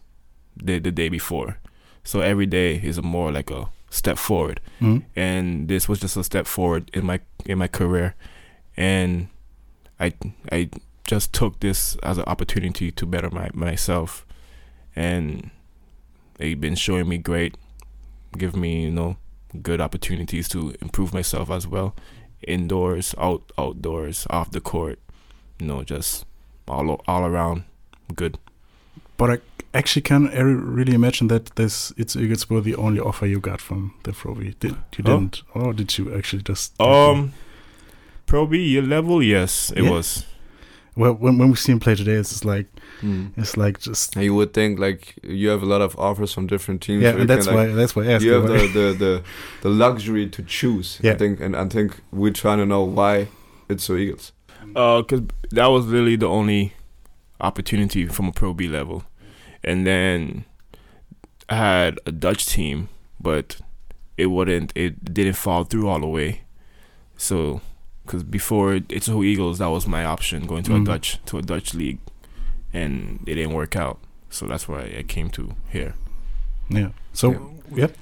[0.56, 1.58] the the day before.
[2.04, 5.04] So every day is a more like a step forward Mhm.
[5.15, 8.15] and this was just a step forward in my in my career
[8.76, 9.30] and
[9.97, 10.12] i
[10.52, 10.69] i
[11.06, 14.26] just took this as an opportunity to better my myself
[14.93, 15.50] and
[16.36, 17.56] they've been showing me great
[18.38, 19.15] give me you know
[19.62, 21.95] good opportunities to improve myself as well
[22.45, 25.00] indoors, out outdoors, off the court.
[25.59, 26.25] You know, just
[26.67, 27.63] all all around
[28.15, 28.37] good.
[29.17, 29.37] But I
[29.73, 33.61] actually can't e- really imagine that this it's Eagles were the only offer you got
[33.61, 34.53] from the Pro B.
[34.59, 35.03] Did you Oh.
[35.03, 36.79] didn't, or did you actually just?
[36.79, 37.33] Um,
[38.25, 39.91] Pro B year level, yes, it Yeah.
[39.91, 40.25] was.
[40.95, 42.67] well, when when we see him play today, it's just like
[43.01, 43.31] Mm.
[43.37, 46.81] it's like just you would think like you have a lot of offers from different
[46.81, 47.03] teams.
[47.03, 48.41] yeah, and that's can, like, why that's why I asked you you.
[48.41, 49.21] have the, the, the,
[49.61, 50.99] the luxury to choose.
[51.03, 51.13] Yeah.
[51.13, 53.27] I think, and I think we're trying to know why
[53.69, 54.31] it's so Eagles.
[54.75, 56.73] Uh, cause that was really the only
[57.41, 59.03] opportunity from a Pro B level,
[59.63, 60.45] and then
[61.49, 63.60] I had a Dutch team, but
[64.17, 66.41] it wouldn't, it didn't fall through all the way.
[67.17, 67.62] So,
[68.06, 70.82] cause before Itzehoe Eagles, that was my option going to Mm.
[70.82, 71.99] a Dutch to a Dutch league,
[72.73, 73.99] and it didn't work out.
[74.30, 75.95] So that's why I came to here.
[76.69, 76.89] yeah.
[77.13, 77.77] So Yeah.
[77.77, 77.97] yep.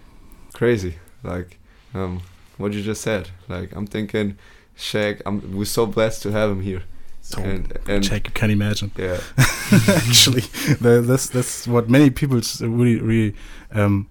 [0.54, 0.96] Crazy.
[1.24, 1.60] Like
[1.94, 2.22] um,
[2.58, 3.30] what you just said.
[3.48, 4.38] Like I'm thinking,
[4.78, 5.22] Shaq.
[5.26, 6.84] I'm, we're so blessed to have him here.
[7.22, 8.92] So and and check, you can't imagine.
[8.98, 10.42] yeah, actually,
[10.80, 13.36] the, that's that's what many people really really
[13.72, 14.08] um,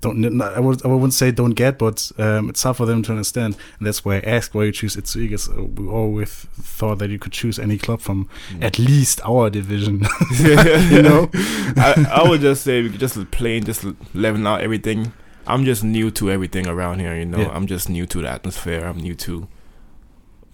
[0.00, 0.42] don't.
[0.42, 3.56] I would I wouldn't say don't get, but um, it's hard for them to understand.
[3.78, 5.48] And that's why I asked why you choose It's Eagles.
[5.48, 8.62] Uh, We always thought that you could choose any club from Mm.
[8.62, 10.00] at least our division.
[10.38, 15.12] you know, I, I would just say we could just plain just leveling out everything.
[15.46, 17.38] I'm just new to everything around here, you know.
[17.40, 17.48] Yeah.
[17.56, 18.84] I'm just new to the atmosphere.
[18.84, 19.48] I'm new to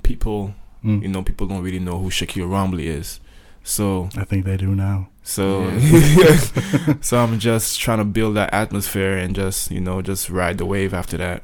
[0.07, 0.55] people.
[0.85, 1.03] Mm.
[1.03, 3.21] You know, people don't really know who Shaquille Romley is.
[3.65, 5.09] So I think they do now.
[5.25, 5.45] so
[7.01, 10.65] so I'm just trying to build that atmosphere and just, you know, just ride the
[10.65, 11.43] wave after that.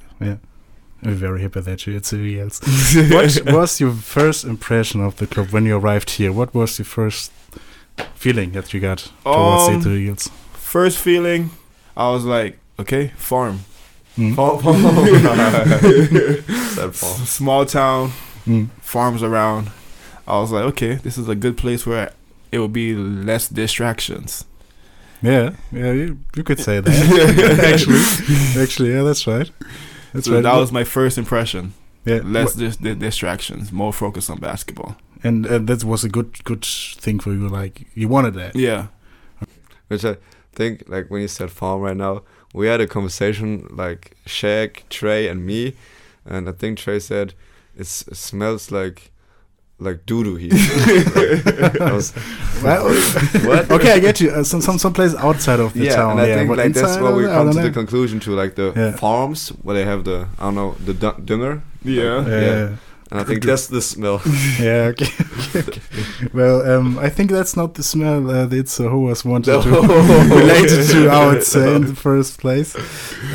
[1.04, 2.60] I'm very happy that you It's Eagles.
[3.10, 6.30] what was your first impression of the club when you arrived here?
[6.32, 7.32] What was your first
[8.14, 10.30] feeling that you got towards Um, the Eagles?
[10.52, 11.50] First feeling,
[11.96, 13.64] I was like, okay, farm.
[14.16, 14.36] Mm.
[16.74, 17.10] Sad fall.
[17.10, 18.12] S- Small town,
[18.46, 18.68] Mm.
[18.80, 19.70] farms around.
[20.26, 22.12] I was like, okay, this is a good place where
[22.50, 24.44] it will be less distractions.
[25.22, 26.92] Yeah, yeah, you, you could say that.
[27.72, 29.50] actually, actually, yeah, that's right.
[30.12, 30.42] That's so right.
[30.42, 31.74] that was my first impression.
[32.04, 34.96] yeah, Less dis- di- distractions, more focus on basketball.
[35.24, 37.48] and uh, that was a good good thing for you.
[37.48, 38.56] Like you wanted that.
[38.56, 38.86] Yeah.
[39.88, 40.16] Which I
[40.52, 42.22] think, like when you said farm right now,
[42.54, 45.74] we had a conversation like Shaq, Trey, and me,
[46.26, 47.34] and I think Trey said
[47.76, 49.10] it's, it smells like
[49.78, 50.52] like doo doo here.
[51.16, 52.12] Like, was-
[52.62, 52.84] Well,
[53.48, 53.70] What?
[53.70, 54.30] okay, I get you.
[54.30, 56.12] Uh, some some some place outside of the yeah, town.
[56.12, 58.30] and I yeah, think but like that's where we come don't to the conclusion to
[58.36, 58.92] like the Yeah.
[58.96, 62.24] farms where they have the I don't know the du- dunger, Yeah.
[62.28, 62.68] Yeah, Yeah.
[63.12, 64.20] And I think that's the smell.
[64.60, 64.92] yeah.
[64.92, 65.10] Okay.
[65.54, 65.80] okay.
[66.32, 69.62] Well, um, I think that's not the smell uh, that It's who was wanted No.
[69.62, 69.70] to
[70.40, 71.08] relate to.
[71.10, 72.74] I would say in the first place.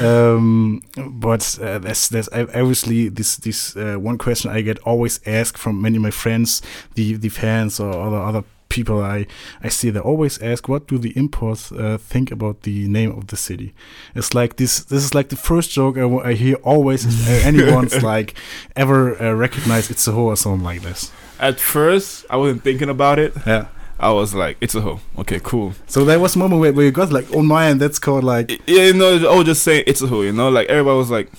[0.02, 0.82] Um,
[1.22, 5.58] but uh, there's there's I- obviously this this uh, one question I get always asked
[5.58, 6.62] from many of my friends,
[6.96, 9.28] the the fans or other other people I
[9.64, 13.28] I see they always ask what do the imports uh, think about the name of
[13.28, 13.74] the city.
[14.16, 18.02] It's like this this is like the first joke I, I hear always uh, anyone's
[18.04, 18.36] like
[18.76, 21.12] ever uh, recognize it's a hoe or something like this.
[21.40, 23.34] At first, I wasn't thinking about it.
[23.46, 23.68] Yeah.
[24.00, 25.00] I was like, it's a hoe.
[25.18, 25.74] Okay, cool.
[25.88, 28.52] So there was a moment where, where you got like, oh man, that's called like,
[28.68, 30.50] Yeah, you know, I was just saying it's a hoe, you know?
[30.50, 31.32] Like, everybody was like,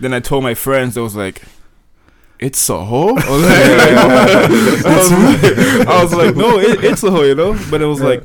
[0.00, 1.42] then I told my friends, I was like,
[2.40, 3.16] it's a hoe?
[3.18, 3.56] I was like,
[4.86, 7.58] I was like, I was like, no, it, it's a hoe, you know?
[7.70, 8.22] But it was like,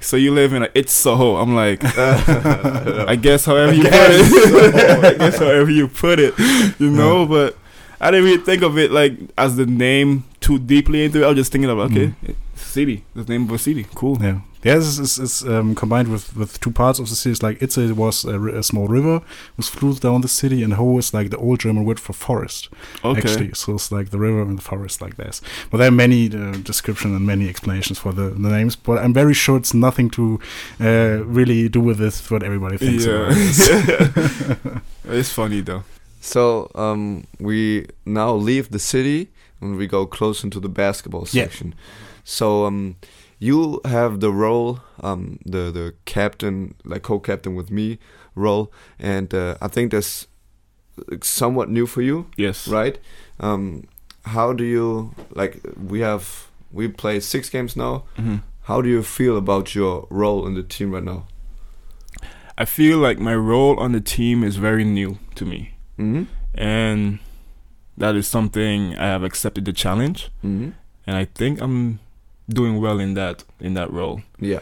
[0.00, 1.36] so you live in a it's a hoe.
[1.36, 5.04] I'm like, I guess however you put it.
[5.04, 6.38] I guess however you put it,
[6.78, 7.26] you know?
[7.26, 7.56] But
[8.00, 11.24] I didn't really think of it like as the name too deeply into it.
[11.24, 12.34] I was just thinking of, okay, mm.
[12.54, 13.86] city, the name of a city.
[13.94, 14.18] Cool.
[14.22, 14.40] yeah.
[14.64, 17.32] Yeah, this is, is um, combined with, with two parts of the city.
[17.32, 19.22] It's like Itze was a, a small river,
[19.56, 22.68] was flowed down the city, and Ho is like the old German word for forest.
[23.04, 23.20] Okay.
[23.20, 25.40] Actually, so it's like the river and the forest like this.
[25.70, 28.74] But there are many uh, description and many explanations for the, the names.
[28.74, 30.40] But I'm very sure it's nothing to
[30.80, 32.28] uh, really do with this.
[32.30, 33.04] What everybody thinks.
[33.04, 34.58] about it.
[34.64, 34.80] Yeah.
[35.04, 35.84] it's funny though.
[36.20, 39.28] So um, we now leave the city
[39.60, 41.38] and we go close into the basketball section.
[41.38, 41.44] Yeah.
[41.46, 41.74] section.
[42.24, 42.96] So um,
[43.38, 47.98] you have the role, um, the the captain, like co-captain with me
[48.34, 50.26] role, and uh, I think that's
[51.22, 52.66] somewhat new for you, Yes.
[52.68, 52.98] right?
[53.40, 53.84] Um,
[54.24, 55.60] how do you like?
[55.88, 58.02] We have we played six games now.
[58.16, 61.24] hmm How do you feel about your role in the team right now?
[62.60, 66.24] I feel like my role on the team is very new to me, Mm-hmm.
[66.54, 67.18] and
[67.96, 70.70] that is something I have accepted the challenge, Mm-hmm.
[71.06, 71.98] and I think I'm
[72.48, 74.22] doing well in that in that role.
[74.40, 74.60] Yeah.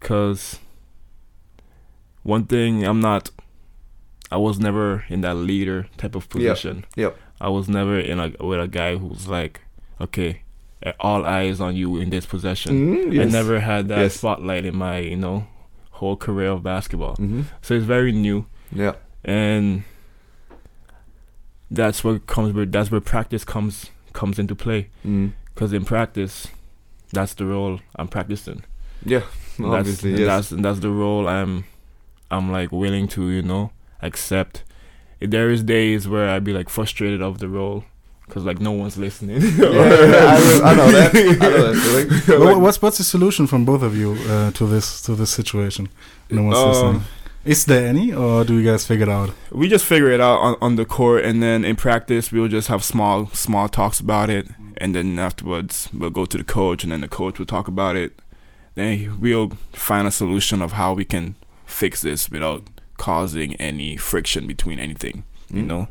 [0.00, 0.58] Cause
[2.22, 3.30] one thing I'm not,
[4.30, 6.84] I was never in that leader type of position.
[6.96, 7.16] Yep.
[7.40, 9.60] I was never in a with a guy who's like,
[10.00, 10.42] okay,
[10.98, 12.94] all eyes on you in this possession.
[12.94, 14.14] Mhm, I never had that Yes.
[14.16, 15.46] spotlight in my you know
[15.92, 17.16] whole career of basketball.
[17.16, 17.44] Mhm.
[17.62, 18.94] So it's very new, Yeah.
[19.24, 19.84] and
[21.70, 24.88] that's what comes where that's where practice comes comes into play.
[25.06, 25.32] Mm.
[25.54, 26.48] Because in practice,
[27.12, 28.64] that's the role I'm practicing.
[29.04, 29.22] Yeah.
[29.58, 30.28] And Obviously, that's, yes.
[30.28, 31.64] that's and that's the role I'm
[32.30, 33.70] I'm like willing to you know
[34.02, 34.64] accept.
[35.20, 37.84] There is days where I'd be like frustrated of the role
[38.26, 39.42] because like no one's listening.
[39.42, 41.10] yeah, I, know- I know that.
[41.14, 42.40] I know that feeling.
[42.46, 45.88] Well, what's what's the solution from both of you uh, to this to this situation?
[46.30, 47.02] No one's Um, listening.
[47.44, 49.30] Is there any, or do you guys figure it out?
[49.50, 52.68] we just figure it out on, on the court and then in practice we'll just
[52.68, 56.92] have small small talks about it and then afterwards we'll go to the coach and
[56.92, 58.12] then the coach will talk about it.
[58.74, 61.34] Then we'll find a solution of how we can
[61.66, 62.62] fix this without
[62.98, 65.66] causing any friction between anything you Mm.
[65.66, 65.88] know?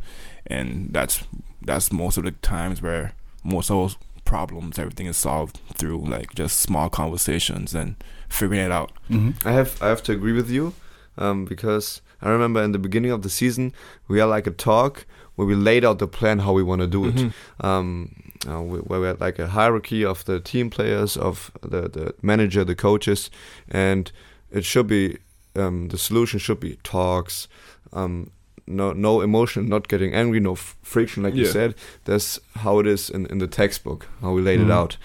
[0.48, 1.24] And that's
[1.62, 6.36] that's most of the times where most of those problems everything is solved through like
[6.36, 7.96] just small conversations and
[8.30, 8.92] figuring it out.
[9.08, 10.74] Hmm I have I have to agree with you,
[11.20, 13.74] um, because I remember in the beginning of the season
[14.08, 15.06] we had like a talk
[15.36, 17.16] where we laid out the plan how we want to do it.
[17.16, 17.32] Mhm.
[17.62, 18.16] Um,
[18.50, 22.14] uh, we, where we had like a hierarchy of the team players, of the the
[22.22, 23.30] manager, the coaches,
[23.70, 24.12] and
[24.52, 25.18] it should be
[25.56, 27.48] um, the solution should be talks.
[27.94, 28.32] Um,
[28.68, 31.74] no, no emotion, not getting angry, no f- friction, like you said.
[32.06, 34.72] That's how it is in, in the textbook, how we laid it Mhm.
[34.82, 34.98] out.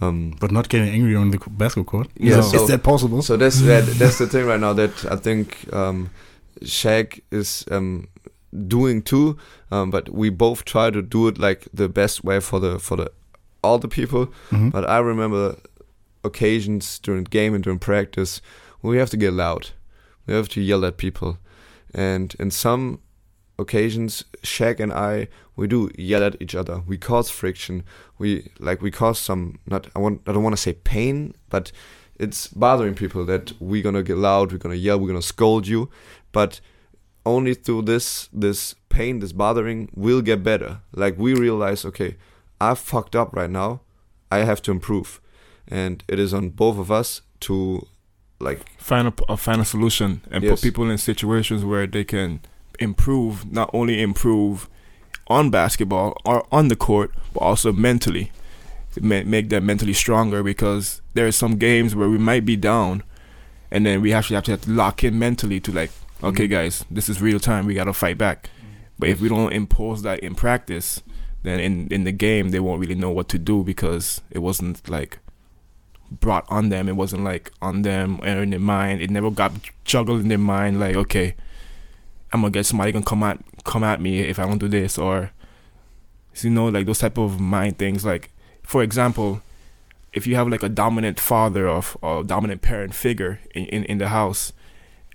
[0.00, 2.08] Um, But not getting angry on the basketball court.
[2.18, 3.22] Yeah, is, so- is that possible?
[3.22, 6.10] So that's that, that's the thing right now that I think um,
[6.62, 8.08] Shaq is um,
[8.68, 9.36] doing too.
[9.70, 12.96] Um, but we both try to do it like the best way for the for
[12.96, 13.10] the
[13.62, 14.26] all the people.
[14.50, 14.70] Mhm.
[14.70, 15.56] But I remember
[16.24, 18.40] occasions during game and during practice
[18.80, 19.70] where we have to get loud.
[20.26, 21.38] We have to yell at people,
[21.94, 22.98] and in some
[23.58, 26.82] occasions, Shaq and I we do yell at each other.
[26.86, 27.82] We cause friction.
[28.18, 31.72] We like we cause some not I want I don't want to say pain, but
[32.18, 35.90] it's bothering people that we're gonna get loud, we're gonna yell, we're gonna scold you,
[36.32, 36.60] but
[37.24, 40.80] only through this this pain, this bothering, we'll get better.
[40.94, 42.16] Like we realize, okay,
[42.60, 43.80] I fucked up right now.
[44.30, 45.20] I have to improve,
[45.68, 47.86] and it is on both of us to
[48.40, 50.50] like find a, a find a solution and Yes.
[50.60, 52.40] put people in situations where they can
[52.78, 54.68] improve not only improve
[55.28, 58.30] on basketball or on the court but also mentally
[59.00, 63.02] make them mentally stronger because there are some games where we might be down
[63.70, 65.90] and then we actually have to, have to lock in mentally to like
[66.22, 66.50] okay Mhm.
[66.50, 68.48] guys this is real time we got to fight back
[68.98, 71.02] but if we don't impose that in practice
[71.42, 74.88] then in in the game they won't really know what to do because it wasn't
[74.88, 75.18] like
[76.10, 76.88] brought on them.
[76.88, 79.00] It wasn't like on them or in their mind.
[79.00, 79.52] It never got
[79.84, 80.78] juggled in their mind.
[80.78, 81.34] Like, okay,
[82.32, 84.98] I'm gonna get somebody gonna come at come at me if I don't do this,
[84.98, 85.30] or
[86.42, 88.04] you know, like those type of mind things.
[88.04, 88.30] Like,
[88.62, 89.42] for example,
[90.12, 93.98] if you have like a dominant father of or dominant parent figure in, in, in
[93.98, 94.52] the house,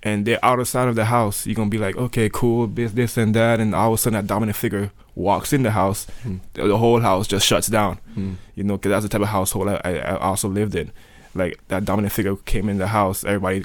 [0.02, 3.34] and they're outside of the house, you're gonna be like, okay, cool, this this and
[3.34, 6.38] that, and all of a sudden that dominant figure walks in the house, Hmm.
[6.54, 9.28] the, the whole house just shuts down hmm, you know, because that's the type of
[9.28, 10.90] household I, I, I also lived in.
[11.34, 13.64] Like that dominant figure came in the house, everybody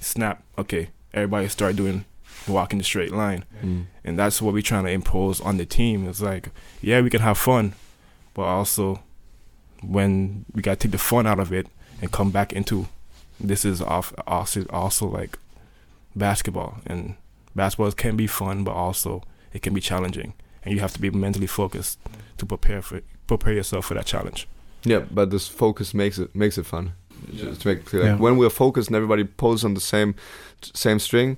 [0.00, 0.42] snap.
[0.56, 2.04] Okay, everybody start doing
[2.48, 3.82] walking the straight line, hmm.
[4.04, 6.08] and that's what we're trying to impose on the team.
[6.08, 6.48] It's like,
[6.80, 7.74] yeah, we can have fun,
[8.34, 9.02] but also
[9.82, 11.66] when we gotta take the fun out of it
[12.00, 12.88] and come back into
[13.40, 15.38] this is off also also like
[16.14, 17.16] basketball and
[17.54, 21.10] basketball can be fun, but also it can be challenging, and you have to be
[21.10, 21.98] mentally focused
[22.38, 24.48] to prepare for prepare yourself for that challenge.
[24.84, 26.92] Yeah, but this focus makes it makes it fun.
[27.34, 28.16] Just to make it clear, like Yeah.
[28.16, 30.14] when we're focused and everybody pulls on the same
[30.62, 31.36] same string,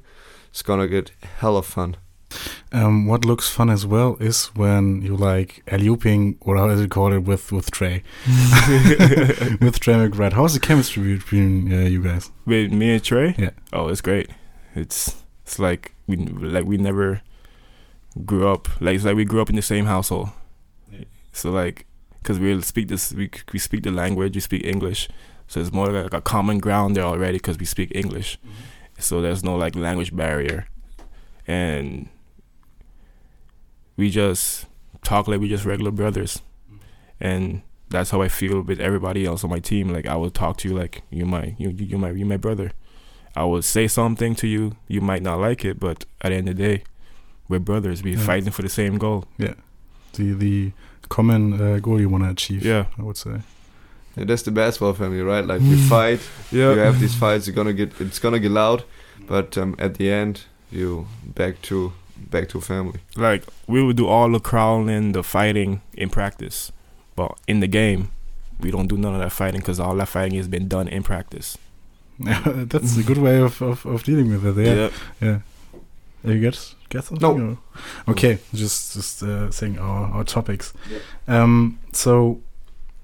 [0.54, 1.96] it's gonna get hella fun.
[2.70, 6.92] Um, what looks fun as well is when you like alley-ooping, or how is it
[6.92, 8.04] called it, with with Trey,
[9.60, 10.34] with Trey McBride.
[10.34, 12.30] How's the chemistry between uh, you guys?
[12.46, 13.50] With me and Trey, Yeah.
[13.72, 14.30] Oh, it's great.
[14.76, 17.20] It's it's like we like we never
[18.24, 18.68] grew up.
[18.80, 20.28] Like it's like we grew up in the same household.
[21.32, 21.84] So like,
[22.22, 25.08] cause we speak this, we we speak the language, we speak English.
[25.48, 28.38] So it's more like a common ground there already, cause we speak English.
[28.98, 30.66] So there's no like language barrier,
[31.46, 32.08] and
[33.96, 34.66] we just
[35.02, 36.40] talk like we just regular brothers,
[37.20, 39.88] and that's how I feel with everybody else on my team.
[39.88, 42.72] Like I will talk to you like you my you you my you my brother.
[43.36, 44.76] I will say something to you.
[44.88, 46.84] You might not like it, but at the end of the day,
[47.48, 48.02] we're brothers.
[48.02, 48.24] We're Yeah.
[48.24, 49.24] fighting for the same goal.
[49.38, 49.54] Yeah
[50.14, 50.72] the the
[51.08, 52.64] common uh, goal you want to achieve.
[52.64, 52.86] Yeah.
[52.96, 53.40] I would say.
[54.16, 55.44] Yeah, that's the basketball family, right?
[55.44, 56.20] Like you fight,
[56.52, 57.46] you have these fights.
[57.46, 58.84] You're gonna get it's gonna get loud,
[59.26, 61.92] but um, at the end you back to
[62.30, 63.00] back to family.
[63.16, 66.72] Like we would do all the crawling, the fighting in practice,
[67.16, 68.10] but in the game,
[68.60, 71.02] we don't do none of that fighting because all that fighting has been done in
[71.02, 71.58] practice.
[72.20, 74.76] That's a good way of, of, of dealing with it.
[74.76, 74.90] Yeah,
[75.20, 75.38] yeah.
[76.32, 77.36] You get get something?
[77.36, 77.58] No.
[78.06, 80.72] or- Okay, just just uh, saying our, our topics.
[81.28, 82.40] Um, so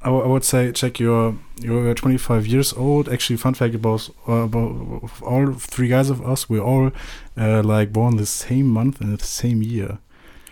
[0.03, 3.09] I, w- I would say Shaq your you're 25 years old.
[3.09, 6.91] Actually, fun fact about uh, about all three guys of us, we're all
[7.37, 9.99] uh, like born the same month and the same year.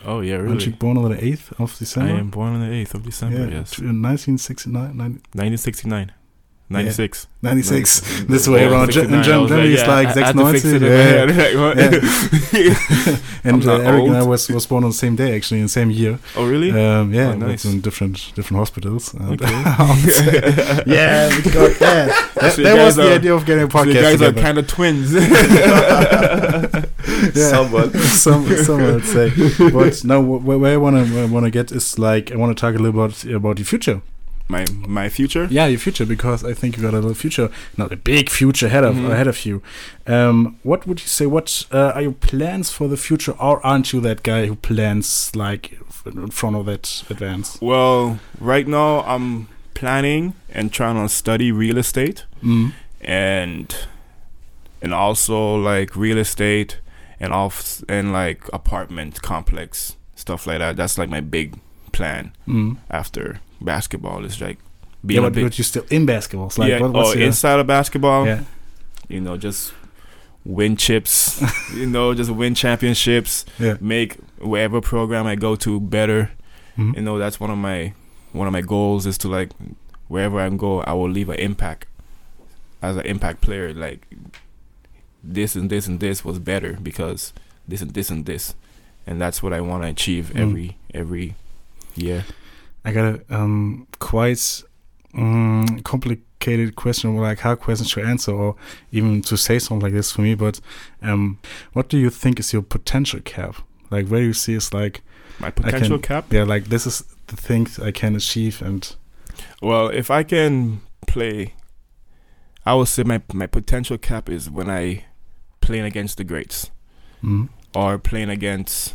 [0.04, 2.14] Oh yeah, Aren't you born on the 8th of December?
[2.14, 3.48] I am born on the eighth of December.
[3.48, 6.12] yeah, yes, t- 1969,
[6.70, 8.02] nine- 1969, 96.
[8.02, 8.24] 96.
[8.28, 8.90] This way Yeah, around.
[8.90, 10.74] Ge- 69, In I German, was it's like I- I had to fix 96.
[10.74, 11.72] it in my
[12.58, 13.16] Yeah.
[13.44, 15.58] and I'm uh, not Eric and I was, was born on the same day, actually,
[15.60, 16.18] in the same year.
[16.36, 16.70] oh really?
[16.70, 17.64] Um, yeah, Oh, but nice.
[17.64, 19.14] in different different hospitals.
[19.14, 19.50] And Okay.
[20.86, 22.32] yeah, we got that.
[22.40, 24.32] That, So that was guys the idea of getting a So podcast you guys are
[24.32, 25.12] kind of twins.
[27.34, 27.50] Yeah.
[27.50, 27.92] Somewhat.
[27.94, 29.30] some some would say.
[29.70, 32.56] But no, wh- where, where I want to want to get is like I want
[32.56, 34.00] to talk a little about about your future.
[34.48, 35.46] My my future.
[35.50, 38.66] Yeah, your future because I think you got a little future, not a big future
[38.66, 39.10] ahead of Mhm.
[39.10, 39.62] ahead of you.
[40.06, 41.26] Um, what would you say?
[41.26, 45.30] What uh, are your plans for the future, or aren't you that guy who plans
[45.34, 47.58] like in front of that advance?
[47.60, 52.72] Well, right now I'm planning and trying to study real estate Mm.
[53.00, 53.74] and
[54.82, 56.78] and also like real estate
[57.20, 60.76] and off and like apartment complex stuff like that.
[60.76, 61.54] That's like my big
[61.92, 62.76] plan Mm.
[62.90, 66.46] after basketball is like Yeah, being a but, big but you're still in basketball.
[66.48, 66.80] It's like yeah.
[66.80, 68.44] what, what's oh, your, inside of basketball, yeah.
[69.08, 69.72] you know, just
[70.44, 71.42] win chips,
[71.74, 73.76] you know, just win championships, Yeah.
[73.80, 76.30] make whatever program I go to better.
[76.76, 76.96] Mhm.
[76.96, 77.92] You know, that's one of my
[78.32, 79.50] one of my goals is to like
[80.08, 81.86] wherever I go, I will leave an impact
[82.80, 83.74] as an impact player.
[83.74, 84.06] Like
[85.22, 87.32] this and this and this was better because
[87.66, 88.54] this and this and this,
[89.06, 90.40] and that's what I want to achieve Mm.
[90.40, 91.34] every every
[91.96, 92.24] year.
[92.88, 94.62] I got a um, quite
[95.14, 98.56] um, complicated question, like hard questions to answer, or
[98.92, 100.34] even to say something like this for me.
[100.34, 100.60] But
[101.02, 101.38] um,
[101.72, 103.56] what do you think is your potential cap?
[103.90, 105.02] Like, where do you see is like,
[105.38, 106.32] My potential cap.
[106.32, 108.94] yeah, like this is the things I can achieve, and
[109.60, 111.54] Well, if I can play,
[112.64, 115.04] I would say my my potential cap is when I
[115.60, 116.70] playing against the greats
[117.22, 118.94] mm, or playing against.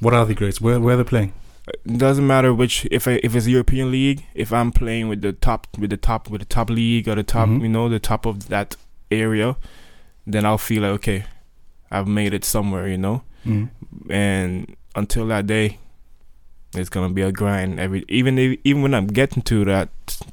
[0.00, 0.60] what are the greats?
[0.60, 1.32] Where where are they playing?
[1.68, 5.32] It doesn't matter which if I, if it's European league, if I'm playing with the
[5.32, 7.62] top with the top with the top league or the top Mhm.
[7.62, 8.76] you know the top of that
[9.10, 9.56] area,
[10.26, 11.24] then I'll feel like okay,
[11.90, 13.22] I've made it somewhere, you know.
[13.46, 13.68] Mm.
[14.10, 15.78] And until that day,
[16.74, 17.78] it's gonna be a grind.
[17.78, 19.88] Every even if, even when I'm getting to that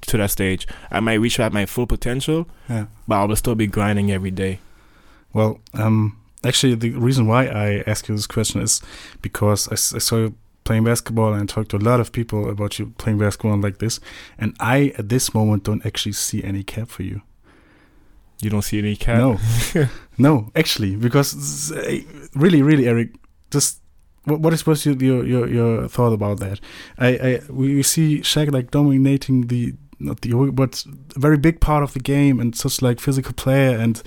[0.08, 2.86] to that stage, I might reach at my full potential, Yeah.
[3.08, 4.60] but I will still be grinding every day.
[5.32, 8.82] Well, um, actually, the reason why I ask you this question is
[9.22, 10.34] because I saw you
[10.70, 13.80] playing basketball and I talked to a lot of people about you playing basketball like
[13.80, 14.00] this,
[14.38, 17.24] and I at this moment don't actually see any cap for you.
[18.40, 19.18] You don't see any cap.
[19.18, 19.40] No,
[20.20, 22.02] no, actually, because eh,
[22.36, 23.16] really, really, Eric,
[23.50, 23.82] just
[24.26, 24.96] what what is what's your
[25.26, 26.60] your your, thought about that?
[27.00, 30.84] I, I we we see Shaq like dominating the not the whole- but
[31.16, 34.02] a very big part of the game and such like physical player and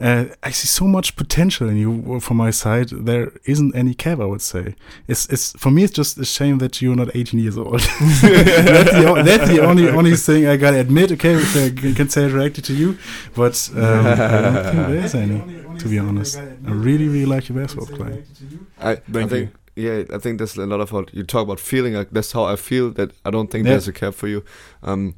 [0.00, 2.88] uh, I see so much potential in you from my side.
[2.88, 4.74] There isn't any cap, I would say.
[5.06, 5.82] It's it's for me.
[5.84, 7.80] It's just a shame that you're not 18 years old.
[8.22, 11.12] that's, the, that's the only only thing I gotta admit.
[11.12, 12.96] Okay, if I c- can say it directly to you,
[13.34, 15.42] but um, I don't think there is any.
[15.80, 18.24] To be honest, I really really like your basketball playing.
[18.78, 19.50] I, I Thank think
[19.80, 21.94] yeah, I think there's a lot of what you talk about feeling.
[21.94, 22.90] Like that's how I feel.
[22.92, 23.72] That I don't think Yeah.
[23.72, 24.42] there's a cap for you.
[24.82, 25.14] Um,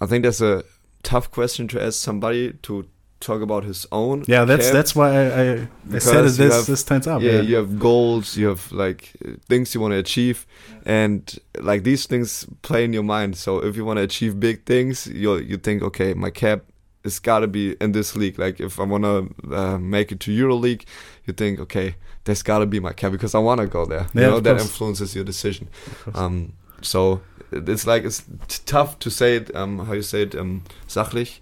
[0.00, 0.62] I think that's a
[1.02, 2.84] tough question to ask somebody to
[3.20, 4.24] talk about his own.
[4.26, 4.72] Yeah, that's cap.
[4.74, 7.22] that's why I I, I said it this have- this times up.
[7.22, 9.12] yeah, Yeah, you have goals, you have like
[9.48, 10.46] things you want to achieve,
[10.86, 11.22] and
[11.60, 13.36] like these things play in your mind.
[13.36, 16.60] So if you want to achieve big things, you you think, okay, my cap
[17.04, 18.38] is gotta be in this league.
[18.38, 19.16] Like if I want to
[19.56, 20.84] uh, make it to Euro League,
[21.26, 21.94] you think, okay,
[22.30, 24.06] there's gotta be my cap because I want to go there.
[24.14, 24.62] You know that course.
[24.62, 25.68] influences your decision.
[26.14, 26.52] Um,
[26.82, 27.20] so
[27.52, 29.54] it's like it's t- tough to say it.
[29.54, 30.34] Um, how you say it?
[30.34, 31.40] Um, sachlich.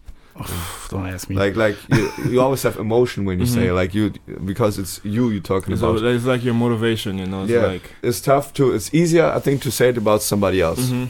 [0.90, 1.36] don't ask me.
[1.36, 3.70] Like like you, you always have emotion when you say Mhm.
[3.70, 4.12] it, like you
[4.44, 6.04] because it's you you're talking So about.
[6.14, 7.42] it's like your motivation, you know.
[7.42, 7.66] It's Yeah.
[7.72, 8.72] like It's tough to.
[8.74, 10.90] It's easier, I think, to say it about somebody else.
[10.90, 11.08] Mhm.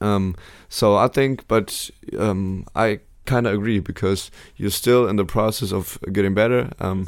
[0.00, 0.34] Um,
[0.68, 5.72] so I think, but um, I kind of agree because you're still in the process
[5.72, 6.70] of getting better.
[6.80, 7.06] Um,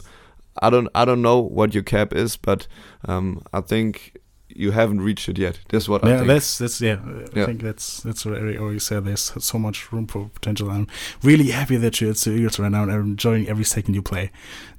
[0.61, 2.67] I don't I don't know what your cap is, but
[3.09, 4.17] um, I think
[4.53, 5.61] you haven't reached it yet.
[5.69, 6.29] That's what I Yeah, think.
[6.29, 6.99] that's that's yeah.
[7.05, 7.47] I Yeah.
[7.47, 9.05] think that's that's what Eric always said.
[9.05, 10.71] There's so much room for potential.
[10.71, 10.89] I'm
[11.23, 14.31] really happy that you're at Eagles right now, and I'm enjoying every second you play.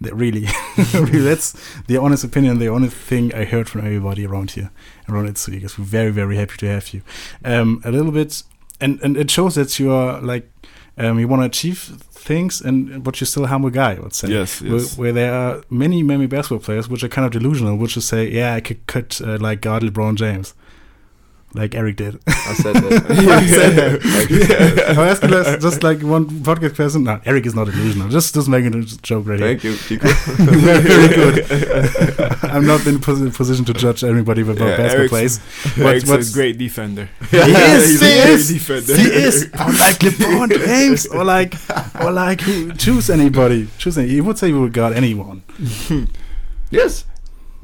[0.02, 0.46] That really,
[0.94, 1.54] really, that's
[1.88, 2.60] the honest opinion.
[2.60, 4.72] The honest thing I heard from everybody around here,
[5.08, 5.80] around at Eagles.
[5.80, 7.02] We're very, very happy to have you.
[7.46, 8.44] Um, a little bit,
[8.82, 10.52] and and it shows that you are like,
[10.98, 11.80] um, you want to achieve
[12.12, 13.96] things, and but you're still a humble guy.
[13.96, 14.30] I would say.
[14.30, 14.98] Yes, Where, yes.
[14.98, 18.30] where there are many, many basketball players which are kind of delusional, which is say,
[18.30, 20.54] yeah, I could cut uh, like guard LeBron James,
[21.54, 22.20] like Eric did.
[22.28, 23.12] I said that.
[23.12, 24.02] I said that.
[24.22, 24.98] Like you said it.
[24.98, 27.04] I asked you just like one podcast person.
[27.04, 28.10] No, Eric is not delusional.
[28.10, 30.08] Just just making a joke right Thank you, Chico.
[30.08, 30.46] here.
[30.48, 32.44] very, very good.
[32.44, 35.40] I'm not in a position to judge everybody about Yeah, basketball plays.
[35.78, 37.10] Eric's what's- a great defender.
[37.30, 37.90] He is.
[37.90, 38.48] He's He a great is.
[38.54, 38.96] defender.
[38.98, 39.44] He is.
[39.54, 41.56] Or like LeBron James, or like,
[42.02, 42.40] or like
[42.78, 43.68] choose anybody.
[43.78, 44.08] Choose any.
[44.10, 45.44] He would say he would guard anyone.
[46.70, 47.06] yes.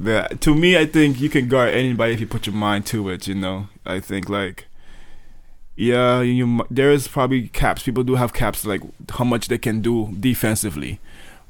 [0.00, 3.08] Yeah, to me, I think you can guard anybody if you put your mind to
[3.08, 3.26] it.
[3.26, 4.66] You know, I think like,
[5.74, 7.82] yeah, you, there is probably caps.
[7.82, 11.00] People do have caps like how much they can do defensively,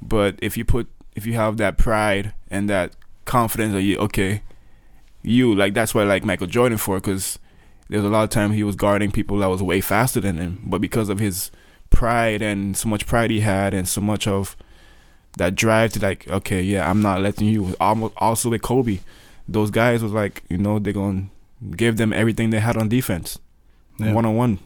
[0.01, 2.93] but if you put if you have that pride and that
[3.27, 4.43] confidence that you okay,
[5.23, 7.39] you like that's why I like Michael Jordan for because
[7.91, 10.63] there's a lot of time he was guarding people that was way faster than him,
[10.65, 11.51] but because of his
[11.91, 14.57] pride and so much pride he had and so much of
[15.39, 17.75] that drive to like, okay, yeah, I'm not letting you.
[17.81, 18.99] Almost also with Kobe,
[19.49, 21.25] those guys was like, you know, they're gonna
[21.77, 23.39] give them everything they had on defense,
[23.99, 24.59] one on one.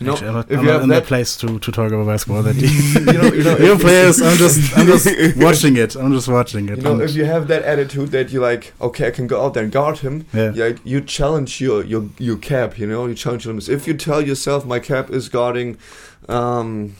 [0.00, 1.58] You know, Actually, I'm not, if I'm you not have in the that, place to,
[1.60, 2.42] to talk about basketball.
[2.42, 4.20] That you know- you know, your players.
[4.20, 5.94] I'm just I'm just watching it.
[5.94, 6.78] I'm just watching it.
[6.78, 9.54] you know, if you have that attitude that you like, okay, I can go out
[9.54, 10.26] there and guard him.
[10.34, 10.50] yeah.
[10.52, 12.76] Yeah, you challenge your your your cap.
[12.76, 13.68] You know, you challenge your limits.
[13.68, 15.78] If you tell yourself, my cap is guarding,
[16.28, 16.96] um,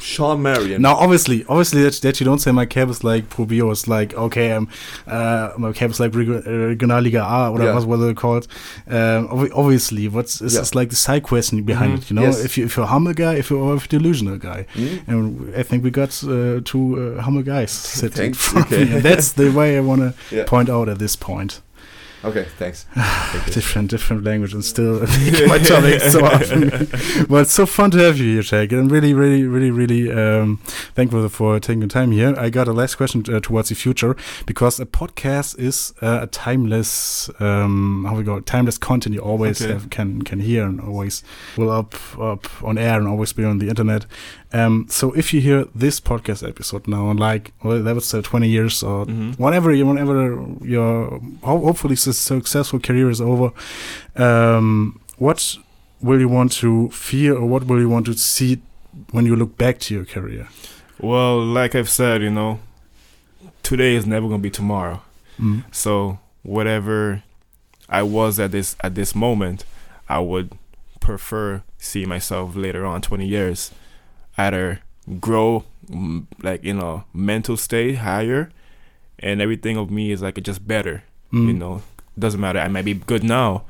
[0.00, 0.82] Shawn Marion.
[0.82, 4.14] Now, obviously, obviously that, that you don't say my cap is like Probio is like
[4.14, 4.68] okay, um,
[5.06, 7.74] uh, my cap is like Reg- uh, Regionalliga A or Yeah.
[7.74, 8.46] what what they're called.
[8.88, 10.64] Um, obvi- obviously, what's is Yeah.
[10.74, 11.98] like the side question behind Mhm.
[12.02, 12.10] it.
[12.10, 12.44] You know, Yes.
[12.44, 14.66] if you if you're a humble guy, if you're or if you're a delusional guy,
[14.74, 14.96] Hmm?
[15.10, 17.70] and I think we got uh, two uh, humble guys
[18.00, 18.34] sitting.
[18.34, 18.84] Thanks, okay.
[19.00, 20.44] that's the way I want to Yeah.
[20.44, 21.60] point out at this point.
[22.24, 22.86] Okay, thanks.
[22.94, 25.00] Thank different different language and still
[25.48, 26.70] my topic so often.
[27.28, 28.70] well, it's so fun to have you here, Jake.
[28.72, 30.58] I'm really, really, really, really um,
[30.94, 32.32] thankful for taking the time here.
[32.38, 34.14] I got a last question uh, towards the future
[34.46, 39.60] because a podcast is uh, a timeless, um, how we go, timeless content you always
[39.60, 39.72] Okay.
[39.72, 41.24] have, can can hear and always
[41.56, 44.06] will up up on air and always be on the internet.
[44.54, 48.20] Um, so if you hear this podcast episode now and like, well, that was uh,
[48.22, 49.38] 20 years or Mhm.
[49.38, 53.50] whenever you whenever your ho- hopefully su- successful career is over
[54.16, 55.56] um, what
[56.00, 58.60] will you want to feel or what will you want to see
[59.12, 60.48] when you look back to your career
[60.98, 62.58] Well, like I've said, you know,
[63.62, 65.00] today is never gonna be tomorrow.
[65.40, 65.64] mm.
[65.72, 67.22] So whatever
[67.88, 69.64] I was at this at this moment,
[70.08, 70.50] I would
[71.00, 73.70] prefer see myself later on, twenty years,
[74.38, 74.80] either
[75.20, 78.50] grow mm, like you know mental state higher,
[79.18, 81.02] and everything of me is like just better.
[81.32, 81.46] Mm.
[81.48, 81.82] You know,
[82.18, 82.58] doesn't matter.
[82.58, 83.64] I might be good now,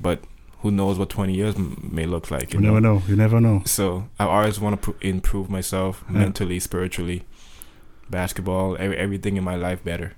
[0.00, 0.20] but
[0.60, 2.52] who knows what twenty years m- may look like?
[2.52, 2.94] you You never know?
[2.96, 6.18] know you never know So I always want to pr- improve myself Yeah.
[6.18, 7.24] mentally, spiritually,
[8.10, 10.12] basketball, every, everything in my life better.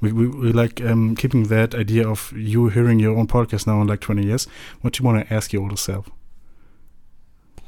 [0.00, 3.80] we, we, we like um, keeping that idea of you hearing your own podcast now
[3.80, 4.48] in like 20 years
[4.80, 6.10] what do you want to ask your older self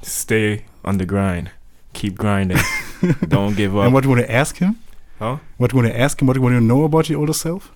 [0.03, 1.51] Stay on the grind,
[1.93, 2.59] keep grinding,
[3.29, 3.85] don't give up.
[3.85, 4.77] and what do you want to ask him
[5.19, 5.37] huh?
[5.59, 7.21] what do you want to ask him what do you want to know about your
[7.21, 7.71] older self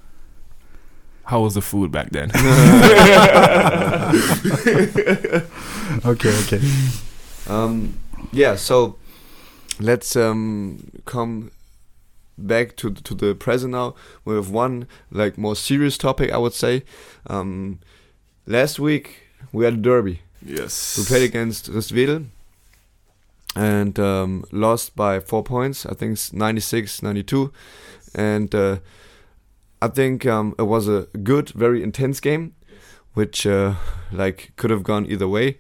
[1.25, 2.31] How was the food back then?
[6.05, 6.61] okay okay
[7.49, 7.95] Um,
[8.33, 8.97] yeah, so
[9.79, 11.51] let's um, come
[12.37, 13.95] back to to the present now.
[14.25, 16.83] We have one like more serious topic, I would say.
[17.31, 17.79] Um,
[18.47, 20.21] last week we had a derby.
[20.45, 20.99] yes.
[20.99, 22.27] We played against Rist Wedel
[23.57, 25.87] and um, lost by four points.
[25.87, 27.53] I think it's 96 92.
[28.15, 28.79] And uh,
[29.81, 32.55] I think um, it was a good, very intense game,
[33.15, 33.75] which uh,
[34.13, 35.59] like could have gone either way.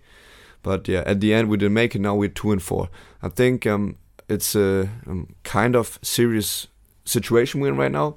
[0.62, 2.00] But yeah, at the end we didn't make it.
[2.00, 2.88] Now we're two and four.
[3.22, 3.96] I think um,
[4.28, 6.66] it's a um, kind of serious
[7.04, 8.16] situation we're in right now.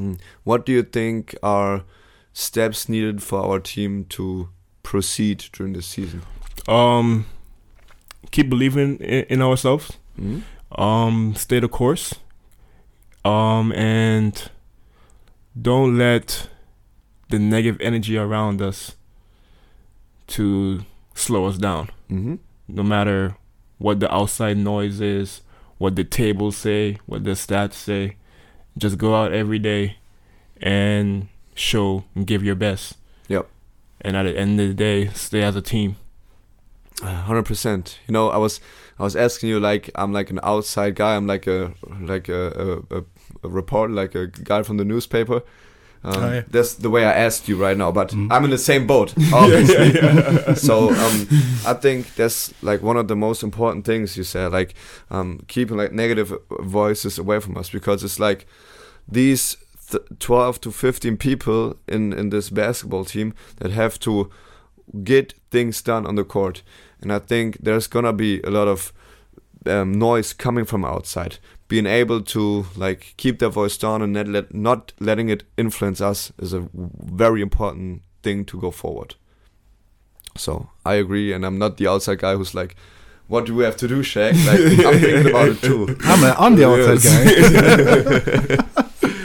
[0.00, 0.20] Mm.
[0.44, 1.84] What do you think are
[2.32, 4.48] steps needed for our team to
[4.82, 6.22] proceed during the season?
[6.68, 7.26] Um,
[8.30, 9.98] keep believing in, in ourselves.
[10.18, 10.42] Mm?
[10.72, 12.14] Um, stay the course.
[13.24, 14.50] Um, and
[15.60, 16.48] don't let
[17.28, 18.96] the negative energy around us
[20.28, 21.90] to slow us down.
[22.10, 22.36] Mm-hmm.
[22.66, 23.36] no matter
[23.78, 25.42] what the outside noise is,
[25.78, 28.16] what the tables say, what the stats say.
[28.76, 29.96] Just go out every day
[30.60, 32.96] and show and give your best.
[33.28, 33.48] Yep.
[34.00, 35.96] And at the end of the day, stay as a team.
[37.02, 37.98] Hundred percent.
[38.06, 38.60] You know, I was
[38.98, 41.16] I was asking you like I'm like an outside guy.
[41.16, 45.42] I'm like a like a a, a, reporter, like a guy from the newspaper.
[46.02, 46.42] Um, Oh, yeah.
[46.50, 48.28] That's the way I asked you right now, but Mhm.
[48.32, 49.92] I'm in the same boat, obviously.
[50.54, 51.26] so um,
[51.66, 54.74] I think that's like one of the most important things you said, like
[55.10, 56.32] um, keeping like negative
[56.62, 58.46] voices away from us because it's like
[59.12, 59.56] these
[59.90, 64.30] th- 12 to 15 people in in this basketball team that have to
[65.04, 66.62] get things done on the court,
[67.02, 68.92] and I think there's gonna be a lot of
[69.66, 71.38] um, noise coming from outside.
[71.68, 76.00] Being able to like keep their voice down and not, let, not letting it influence
[76.00, 79.14] us is a very important thing to go forward.
[80.36, 82.76] So I agree, and I'm not the outside guy who's like,
[83.26, 85.96] "What do we have to do, Shaq?" Like I'm thinking about it too.
[86.04, 87.02] I'm, a, I'm the outside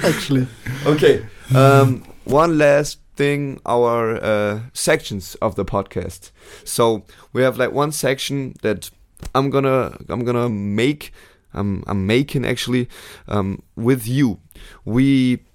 [0.01, 0.07] guy.
[0.07, 0.47] Actually.
[0.85, 1.25] Okay.
[1.53, 6.31] Um, one last thing, our uh, sections of the podcast.
[6.63, 8.89] So we have like one section that
[9.33, 11.11] I'm gonna I'm gonna make.
[11.53, 12.89] I'm I'm making actually
[13.27, 14.39] um, with you.
[14.83, 15.45] We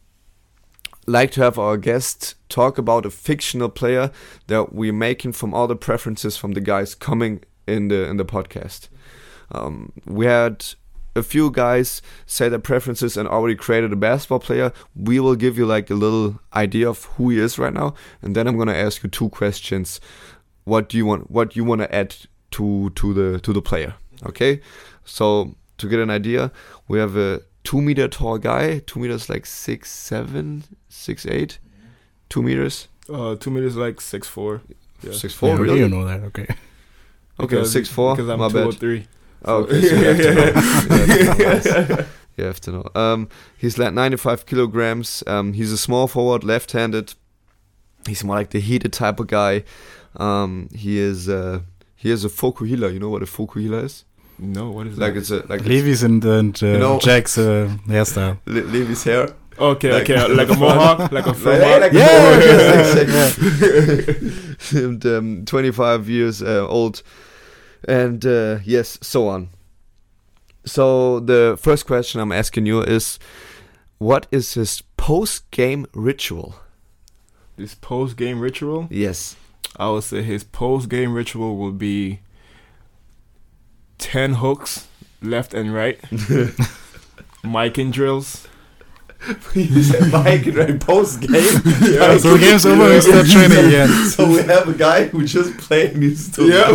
[1.06, 4.10] like to have our guests talk about a fictional player
[4.46, 8.24] that we're making from all the preferences from the guys coming in the in the
[8.24, 8.88] podcast.
[9.52, 10.74] Um, we had
[11.16, 14.72] a few guys say their preferences and already created a basketball player.
[14.94, 18.34] We will give you like a little idea of who he is right now, and
[18.36, 20.00] then I'm gonna ask you two questions.
[20.64, 21.30] What do you want?
[21.30, 22.14] What you want to add
[22.52, 23.94] to to the to the player?
[24.26, 24.60] Okay,
[25.04, 26.52] so to get an idea,
[26.88, 28.78] we have a two meter tall guy.
[28.86, 31.58] Two meters like six seven, six eight,
[32.28, 34.60] two meters, Uh, two meters like six four.
[35.02, 35.12] Yeah.
[35.12, 35.48] six four.
[35.48, 35.78] yeah, really?
[35.80, 36.46] You know that, okay.
[37.40, 38.14] Okay, six four.
[38.14, 38.66] Because I'm My two bad.
[38.66, 39.06] or three.
[39.44, 40.52] Oh, okay, so you have to know.
[40.90, 41.98] You have to know.
[41.98, 42.06] Nice.
[42.36, 42.84] You have to know.
[42.94, 43.28] Um,
[43.58, 45.22] he's like 95 kilograms.
[45.26, 47.14] Um, he's a small forward, left-handed.
[48.06, 49.64] He's more like the heated type of guy.
[50.16, 51.60] Um, he is uh,
[51.96, 52.92] he is a vokuhila.
[52.92, 54.04] You know what a vokuhila is?
[54.38, 55.00] No, what is it?
[55.00, 55.20] Like that?
[55.20, 58.38] it's a like Levi's and, and uh, You know- Jack's uh, hairstyle.
[58.46, 59.34] Le- Levy's hair.
[59.58, 63.08] Okay, like- okay, like a mohawk, like a Like, faux like Yeah, mohawk,
[64.72, 67.02] yeah, and um, 25 years uh, old,
[67.86, 69.48] and uh, yes, so on.
[70.64, 73.18] So the first question I'm asking you is,
[73.98, 76.54] what is his post-game ritual?
[77.56, 78.88] His post game ritual.
[78.90, 79.36] Yes.
[79.76, 82.20] I would say his post game ritual will be
[83.98, 84.88] ten hooks
[85.22, 86.00] left and right,
[87.44, 88.48] Mikan drills.
[89.54, 91.30] you said Mike right post-game.
[91.34, 93.88] Yeah, so the game's over, we start training again.
[94.10, 96.36] So we have a guy who just played and he's.
[96.38, 96.72] Yeah.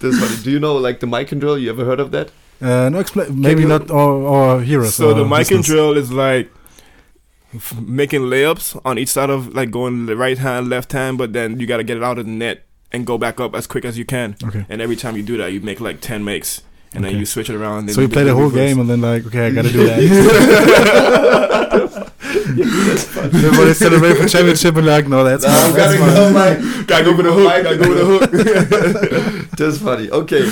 [0.00, 0.42] That's funny.
[0.42, 1.58] Do you know like the Mikan drill?
[1.58, 2.30] You ever heard of that?
[2.60, 3.40] Uh, no, explain.
[3.40, 4.94] Maybe not or our heroes.
[4.94, 6.50] So or the Mikan and drill is like
[7.54, 11.32] f- making layups on each side of like going the right hand, left hand, but
[11.32, 13.66] then you got to get it out of the net and go back up as
[13.66, 14.36] quick as you can.
[14.44, 14.64] Okay.
[14.68, 16.62] And every time you do that, you make like ten makes,
[16.94, 17.78] and then you switch it around.
[17.80, 18.56] And So you do play the whole reverse.
[18.56, 19.98] game and then like, okay, I gotta do that.
[22.42, 25.72] Everybody celebrate for championship and like, no, that's fine.
[25.72, 26.32] That's fine.
[26.34, 26.84] my.
[26.86, 27.62] Gotta go for the hook.
[27.62, 29.50] Gotta go for the hook.
[29.56, 30.10] That's funny.
[30.10, 30.50] Okay,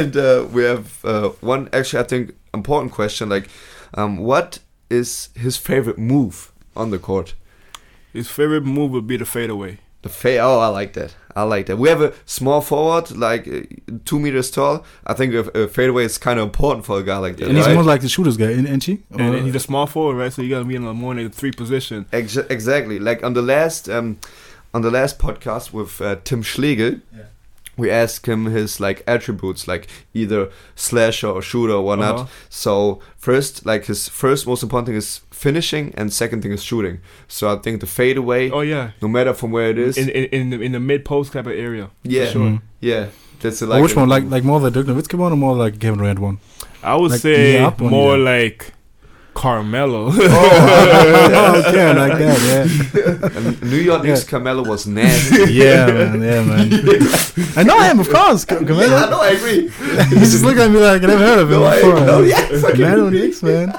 [0.00, 3.48] and uh, we have uh, one actually I think important question like,
[3.94, 4.58] um, what
[4.88, 7.34] is his favorite move on the court?
[8.12, 9.78] His favorite move would be the fadeaway.
[10.02, 10.38] The fade.
[10.40, 11.14] Oh, I like that.
[11.34, 11.76] I like that.
[11.76, 13.60] We have a small forward, like uh,
[14.04, 14.84] two meters tall.
[15.06, 17.48] I think a, a fadeaway is kind of important for a guy like that.
[17.48, 17.74] And he's right?
[17.74, 19.02] more like the shooters guy, isn't he?
[19.10, 20.32] And, Or- and he's a small forward, right?
[20.32, 22.06] So you gotta be in the more than three position.
[22.12, 22.98] Ex- exactly.
[22.98, 24.18] Like on the last um,
[24.72, 27.00] on the last podcast with uh, Tim Schlegel,
[27.76, 32.14] we ask him his like attributes, like either slasher or shooter or whatnot.
[32.14, 32.26] Uh-huh.
[32.48, 37.00] So first, like his first most important thing is finishing, and second thing is shooting.
[37.28, 38.90] So I think the fadeaway, Oh yeah.
[39.02, 41.46] no matter from where it is, In in in the, in the mid post type
[41.46, 41.90] of area.
[42.02, 42.42] yeah, sure.
[42.50, 42.62] Mm.
[42.80, 43.06] yeah,
[43.40, 44.08] that's a, Or like which one?
[44.08, 46.38] Like like more the Dirk Nowitzki one or more like Kevin Durant one?
[46.82, 48.24] I would Like say the one, more yeah.
[48.24, 48.72] like
[49.36, 50.08] Carmelo.
[50.10, 53.32] oh, okay, I like that.
[53.36, 55.52] And New York Knicks Carmelo was nasty.
[55.52, 56.68] Yeah, yeah, man, yeah, man.
[57.56, 58.44] I know him, of course.
[58.46, 59.10] Ca- yeah, Carmelo.
[59.10, 59.68] no, I agree.
[60.18, 62.00] He's just looking at me like I never heard of him No, I- before.
[62.00, 63.72] no, yeah, fucking- Carmelo Knicks, man.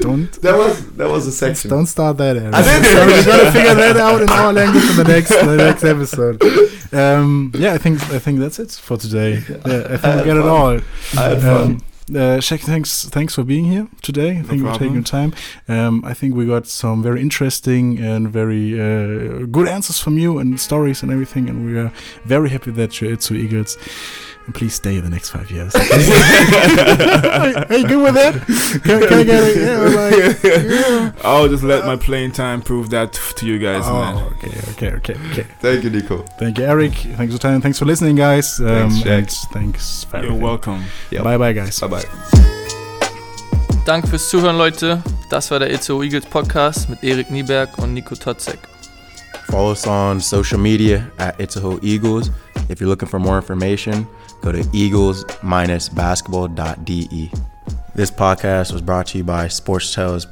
[0.00, 1.70] Don't That was that was a section.
[1.70, 2.36] don't start that.
[2.36, 2.52] Aaron.
[2.52, 5.56] I didn't So we gotta figure that out in our language in the next the
[5.56, 6.42] next episode.
[6.92, 9.34] Um, yeah, I think I think that's it for today.
[9.48, 10.80] Yeah, I think we got it all.
[11.16, 11.80] I had fun.
[12.14, 14.42] Uh, Shaq, thanks, thanks for being here today.
[14.42, 15.32] Thank you for taking your time.
[15.66, 20.38] Um, I think we got some very interesting and very uh, good answers from you
[20.38, 21.90] and stories and everything, and we are
[22.24, 23.78] very happy that you're Itzehoe Eagles.
[24.46, 25.72] And please stay the next five years.
[25.76, 28.34] hey, hey, good with that?
[28.82, 29.56] Can, can I get it?
[29.56, 31.12] Yeah, like, yeah.
[31.22, 34.16] I'll just let my playing time prove that to you guys, man.
[34.16, 35.46] Oh, okay, okay, okay, okay.
[35.60, 36.24] Thank you, Nico.
[36.40, 36.92] Thank you, Eric.
[36.92, 37.60] Thanks for time.
[37.60, 38.58] Thanks for listening, guys.
[38.58, 39.52] Um, Thanks, Shaq.
[39.52, 40.04] Thanks.
[40.04, 40.42] for You're everything.
[40.42, 40.84] welcome.
[41.12, 41.22] Yep.
[41.24, 41.78] Bye, bye, guys.
[41.78, 42.04] Bye bye.
[43.86, 45.02] Danke fürs Zuhören, Leute.
[45.30, 48.58] Das war der Itzehoe Eagles Podcast mit Erik Nieberg und Nico Totzek.
[49.48, 52.30] Follow us on social media at Itzehoe Eagles.
[52.68, 54.06] If you're looking for more information,
[54.42, 57.30] go to eagles-basketball.de.
[57.94, 60.26] This podcast was brought to you by Sports Tales